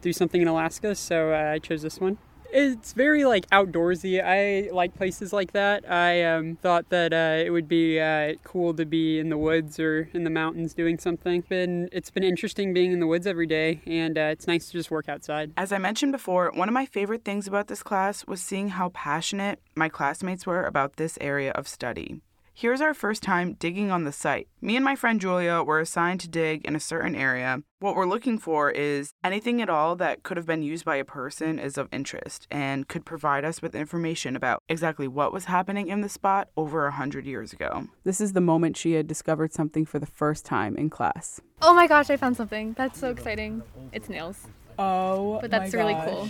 do 0.00 0.12
something 0.12 0.42
in 0.42 0.48
Alaska, 0.48 0.96
so 0.96 1.32
uh, 1.32 1.52
I 1.52 1.60
chose 1.60 1.82
this 1.82 2.00
one 2.00 2.18
it's 2.52 2.92
very 2.92 3.24
like 3.24 3.48
outdoorsy. 3.50 4.22
I 4.22 4.70
like 4.72 4.94
places 4.94 5.32
like 5.32 5.52
that. 5.52 5.90
I 5.90 6.22
um, 6.24 6.56
thought 6.56 6.88
that 6.90 7.12
uh, 7.12 7.42
it 7.44 7.50
would 7.50 7.68
be 7.68 7.98
uh, 7.98 8.34
cool 8.44 8.74
to 8.74 8.84
be 8.84 9.18
in 9.18 9.30
the 9.30 9.38
woods 9.38 9.80
or 9.80 10.08
in 10.12 10.24
the 10.24 10.30
mountains 10.30 10.74
doing 10.74 10.98
something. 10.98 11.42
Been 11.48 11.88
it's 11.92 12.10
been 12.10 12.24
interesting 12.24 12.72
being 12.72 12.92
in 12.92 13.00
the 13.00 13.06
woods 13.06 13.26
every 13.26 13.46
day, 13.46 13.80
and 13.86 14.18
uh, 14.18 14.32
it's 14.32 14.46
nice 14.46 14.66
to 14.66 14.72
just 14.72 14.90
work 14.90 15.08
outside. 15.08 15.52
As 15.56 15.72
I 15.72 15.78
mentioned 15.78 16.12
before, 16.12 16.52
one 16.54 16.68
of 16.68 16.74
my 16.74 16.86
favorite 16.86 17.24
things 17.24 17.46
about 17.46 17.68
this 17.68 17.82
class 17.82 18.26
was 18.26 18.40
seeing 18.40 18.70
how 18.70 18.90
passionate 18.90 19.60
my 19.74 19.88
classmates 19.88 20.46
were 20.46 20.64
about 20.64 20.96
this 20.96 21.18
area 21.20 21.52
of 21.52 21.66
study. 21.66 22.20
Here's 22.54 22.82
our 22.82 22.92
first 22.92 23.22
time 23.22 23.54
digging 23.54 23.90
on 23.90 24.04
the 24.04 24.12
site. 24.12 24.46
Me 24.60 24.76
and 24.76 24.84
my 24.84 24.94
friend 24.94 25.18
Julia 25.20 25.62
were 25.62 25.80
assigned 25.80 26.20
to 26.20 26.28
dig 26.28 26.64
in 26.66 26.76
a 26.76 26.80
certain 26.80 27.14
area. 27.16 27.62
What 27.80 27.96
we're 27.96 28.06
looking 28.06 28.38
for 28.38 28.70
is 28.70 29.10
anything 29.24 29.62
at 29.62 29.70
all 29.70 29.96
that 29.96 30.22
could 30.22 30.36
have 30.36 30.46
been 30.46 30.62
used 30.62 30.84
by 30.84 30.96
a 30.96 31.04
person 31.04 31.58
is 31.58 31.78
of 31.78 31.88
interest 31.90 32.46
and 32.50 32.86
could 32.86 33.06
provide 33.06 33.44
us 33.46 33.62
with 33.62 33.74
information 33.74 34.36
about 34.36 34.62
exactly 34.68 35.08
what 35.08 35.32
was 35.32 35.46
happening 35.46 35.88
in 35.88 36.02
the 36.02 36.10
spot 36.10 36.48
over 36.56 36.86
a 36.86 36.92
hundred 36.92 37.24
years 37.24 37.54
ago. 37.54 37.88
This 38.04 38.20
is 38.20 38.34
the 38.34 38.40
moment 38.42 38.76
she 38.76 38.92
had 38.92 39.06
discovered 39.08 39.52
something 39.54 39.86
for 39.86 39.98
the 39.98 40.06
first 40.06 40.44
time 40.44 40.76
in 40.76 40.90
class. 40.90 41.40
Oh 41.62 41.72
my 41.72 41.86
gosh, 41.86 42.10
I 42.10 42.16
found 42.18 42.36
something. 42.36 42.74
That's 42.74 43.00
so 43.00 43.10
exciting. 43.10 43.62
It's 43.92 44.10
nails. 44.10 44.46
Oh, 44.78 45.38
But 45.40 45.50
that's 45.50 45.72
really 45.72 45.96
cool. 46.04 46.28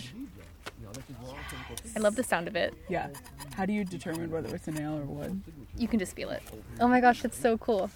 I 1.95 1.99
love 1.99 2.17
the 2.17 2.23
sound 2.23 2.49
of 2.49 2.57
it. 2.57 2.75
Yeah. 2.89 3.09
How 3.55 3.67
do 3.67 3.73
you 3.73 3.85
determine 3.85 4.31
whether 4.31 4.55
it's 4.55 4.67
a 4.69 4.71
nail 4.71 4.97
or 4.99 5.05
wood? 5.05 5.43
You 5.77 5.89
can 5.89 5.99
just 5.99 6.17
feel 6.17 6.31
it. 6.31 6.43
Oh 6.81 6.89
my 6.89 7.01
gosh, 7.01 7.23
that's 7.23 7.39
so 7.39 7.59
cool. 7.59 7.91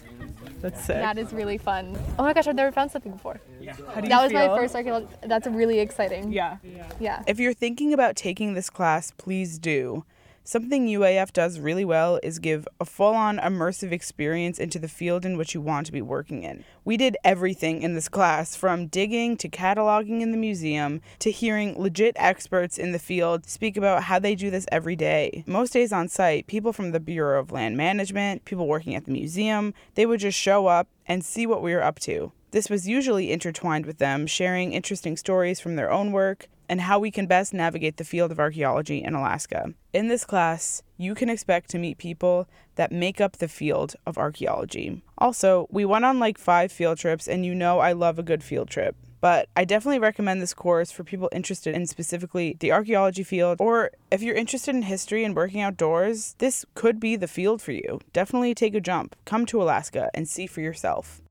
That's 0.61 0.85
sick. 0.85 0.97
That 0.97 1.17
is 1.17 1.33
really 1.33 1.57
fun. 1.57 1.97
Oh 2.19 2.23
my 2.23 2.33
gosh, 2.33 2.47
I've 2.47 2.55
never 2.55 2.71
found 2.71 2.91
something 2.91 3.11
before. 3.11 3.39
How 3.87 3.95
do 3.95 4.01
you 4.03 4.09
That 4.09 4.23
was 4.23 4.33
my 4.33 4.47
first 4.47 4.75
archaeology. 4.75 5.07
That's 5.21 5.47
really 5.47 5.79
exciting. 5.79 6.31
Yeah. 6.31 6.57
Yeah. 6.99 7.23
If 7.27 7.39
you're 7.39 7.53
thinking 7.53 7.93
about 7.93 8.15
taking 8.15 8.53
this 8.53 8.69
class, 8.69 9.11
please 9.17 9.57
do. 9.57 10.05
Something 10.49 10.87
UAF 10.87 11.33
does 11.33 11.59
really 11.59 11.83
well 11.83 12.21
is 12.23 12.39
give 12.39 12.69
a 12.79 12.85
full 12.85 13.15
on 13.15 13.37
immersive 13.37 13.91
experience 13.91 14.59
into 14.59 14.79
the 14.79 14.87
field 14.87 15.25
in 15.25 15.35
which 15.35 15.53
you 15.53 15.59
want 15.59 15.85
to 15.87 15.91
be 15.91 16.01
working 16.01 16.43
in. 16.43 16.63
We 16.85 16.95
did 16.95 17.17
everything 17.21 17.81
in 17.81 17.95
this 17.95 18.07
class 18.07 18.55
from 18.55 18.87
digging 18.87 19.35
to 19.39 19.49
cataloging 19.49 20.21
in 20.21 20.31
the 20.31 20.37
museum 20.37 21.01
to 21.19 21.31
hearing 21.31 21.77
legit 21.77 22.15
experts 22.15 22.77
in 22.77 22.93
the 22.93 22.97
field 22.97 23.45
speak 23.45 23.75
about 23.75 24.03
how 24.03 24.19
they 24.19 24.35
do 24.35 24.49
this 24.49 24.65
every 24.71 24.95
day. 24.95 25.43
Most 25.45 25.73
days 25.73 25.91
on 25.91 26.07
site, 26.07 26.47
people 26.47 26.71
from 26.71 26.91
the 26.91 27.01
Bureau 27.01 27.41
of 27.41 27.51
Land 27.51 27.75
Management, 27.75 28.45
people 28.45 28.67
working 28.67 28.95
at 28.95 29.03
the 29.03 29.11
museum, 29.11 29.73
they 29.95 30.05
would 30.05 30.21
just 30.21 30.39
show 30.39 30.67
up 30.67 30.87
and 31.05 31.25
see 31.25 31.45
what 31.45 31.61
we 31.61 31.73
were 31.73 31.83
up 31.83 31.99
to. 31.99 32.31
This 32.51 32.69
was 32.69 32.87
usually 32.87 33.33
intertwined 33.33 33.85
with 33.85 33.97
them 33.97 34.25
sharing 34.25 34.71
interesting 34.71 35.17
stories 35.17 35.59
from 35.59 35.75
their 35.75 35.91
own 35.91 36.13
work 36.13 36.47
and 36.69 36.81
how 36.81 36.99
we 36.99 37.11
can 37.11 37.27
best 37.27 37.53
navigate 37.53 37.97
the 37.97 38.03
field 38.03 38.31
of 38.31 38.39
archaeology 38.39 39.03
in 39.03 39.13
Alaska. 39.13 39.73
In 39.93 40.07
this 40.07 40.25
class, 40.25 40.83
you 40.97 41.15
can 41.15 41.29
expect 41.29 41.69
to 41.71 41.77
meet 41.77 41.97
people 41.97 42.47
that 42.75 42.91
make 42.91 43.19
up 43.21 43.37
the 43.37 43.47
field 43.47 43.95
of 44.05 44.17
archaeology. 44.17 45.01
Also, 45.17 45.67
we 45.69 45.85
went 45.85 46.05
on 46.05 46.19
like 46.19 46.37
five 46.37 46.71
field 46.71 46.97
trips, 46.97 47.27
and 47.27 47.45
you 47.45 47.55
know 47.55 47.79
I 47.79 47.93
love 47.93 48.19
a 48.19 48.23
good 48.23 48.43
field 48.43 48.69
trip. 48.69 48.95
But 49.19 49.49
I 49.55 49.65
definitely 49.65 49.99
recommend 49.99 50.41
this 50.41 50.53
course 50.53 50.91
for 50.91 51.03
people 51.03 51.29
interested 51.31 51.75
in 51.75 51.87
specifically 51.87 52.55
the 52.59 52.71
archaeology 52.71 53.23
field, 53.23 53.57
or 53.59 53.91
if 54.11 54.21
you're 54.21 54.35
interested 54.35 54.75
in 54.75 54.83
history 54.83 55.23
and 55.23 55.35
working 55.35 55.61
outdoors, 55.61 56.35
this 56.37 56.65
could 56.75 56.99
be 56.99 57.15
the 57.15 57.27
field 57.27 57.61
for 57.61 57.71
you. 57.71 57.99
Definitely 58.13 58.53
take 58.53 58.75
a 58.75 58.81
jump, 58.81 59.15
come 59.25 59.47
to 59.47 59.61
Alaska, 59.61 60.11
and 60.13 60.29
see 60.29 60.45
for 60.45 60.61
yourself. 60.61 61.21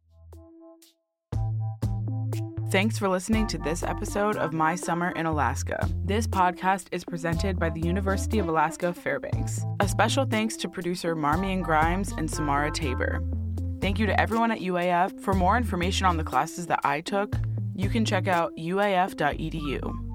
Thanks 2.69 2.99
for 2.99 3.09
listening 3.09 3.47
to 3.49 3.59
this 3.59 3.85
episode 3.85 4.37
of 4.37 4.53
My 4.53 4.75
Summer 4.75 5.11
in 5.11 5.25
Alaska. 5.25 5.89
This 6.05 6.27
podcast 6.27 6.89
is 6.91 7.05
presented 7.05 7.61
by 7.61 7.71
the 7.71 7.81
University 7.81 8.41
of 8.41 8.49
Alaska 8.49 8.93
Fairbanks. 8.93 9.61
A 9.79 9.87
special 9.87 10.25
thanks 10.25 10.57
to 10.57 10.69
producer 10.69 11.15
Marmian 11.15 11.63
Grimes 11.63 12.11
and 12.19 12.29
Samara 12.29 12.73
Tabor. 12.73 13.23
Thank 13.81 14.01
you 14.01 14.07
to 14.07 14.21
everyone 14.21 14.51
at 14.51 14.59
UAF. 14.59 15.21
For 15.21 15.33
more 15.33 15.57
information 15.57 16.07
on 16.07 16.17
the 16.17 16.25
classes 16.25 16.67
that 16.67 16.81
I 16.83 17.03
took, 17.03 17.37
you 17.77 17.89
can 17.89 18.05
check 18.05 18.27
out 18.27 18.53
uaf.edu. 18.57 20.06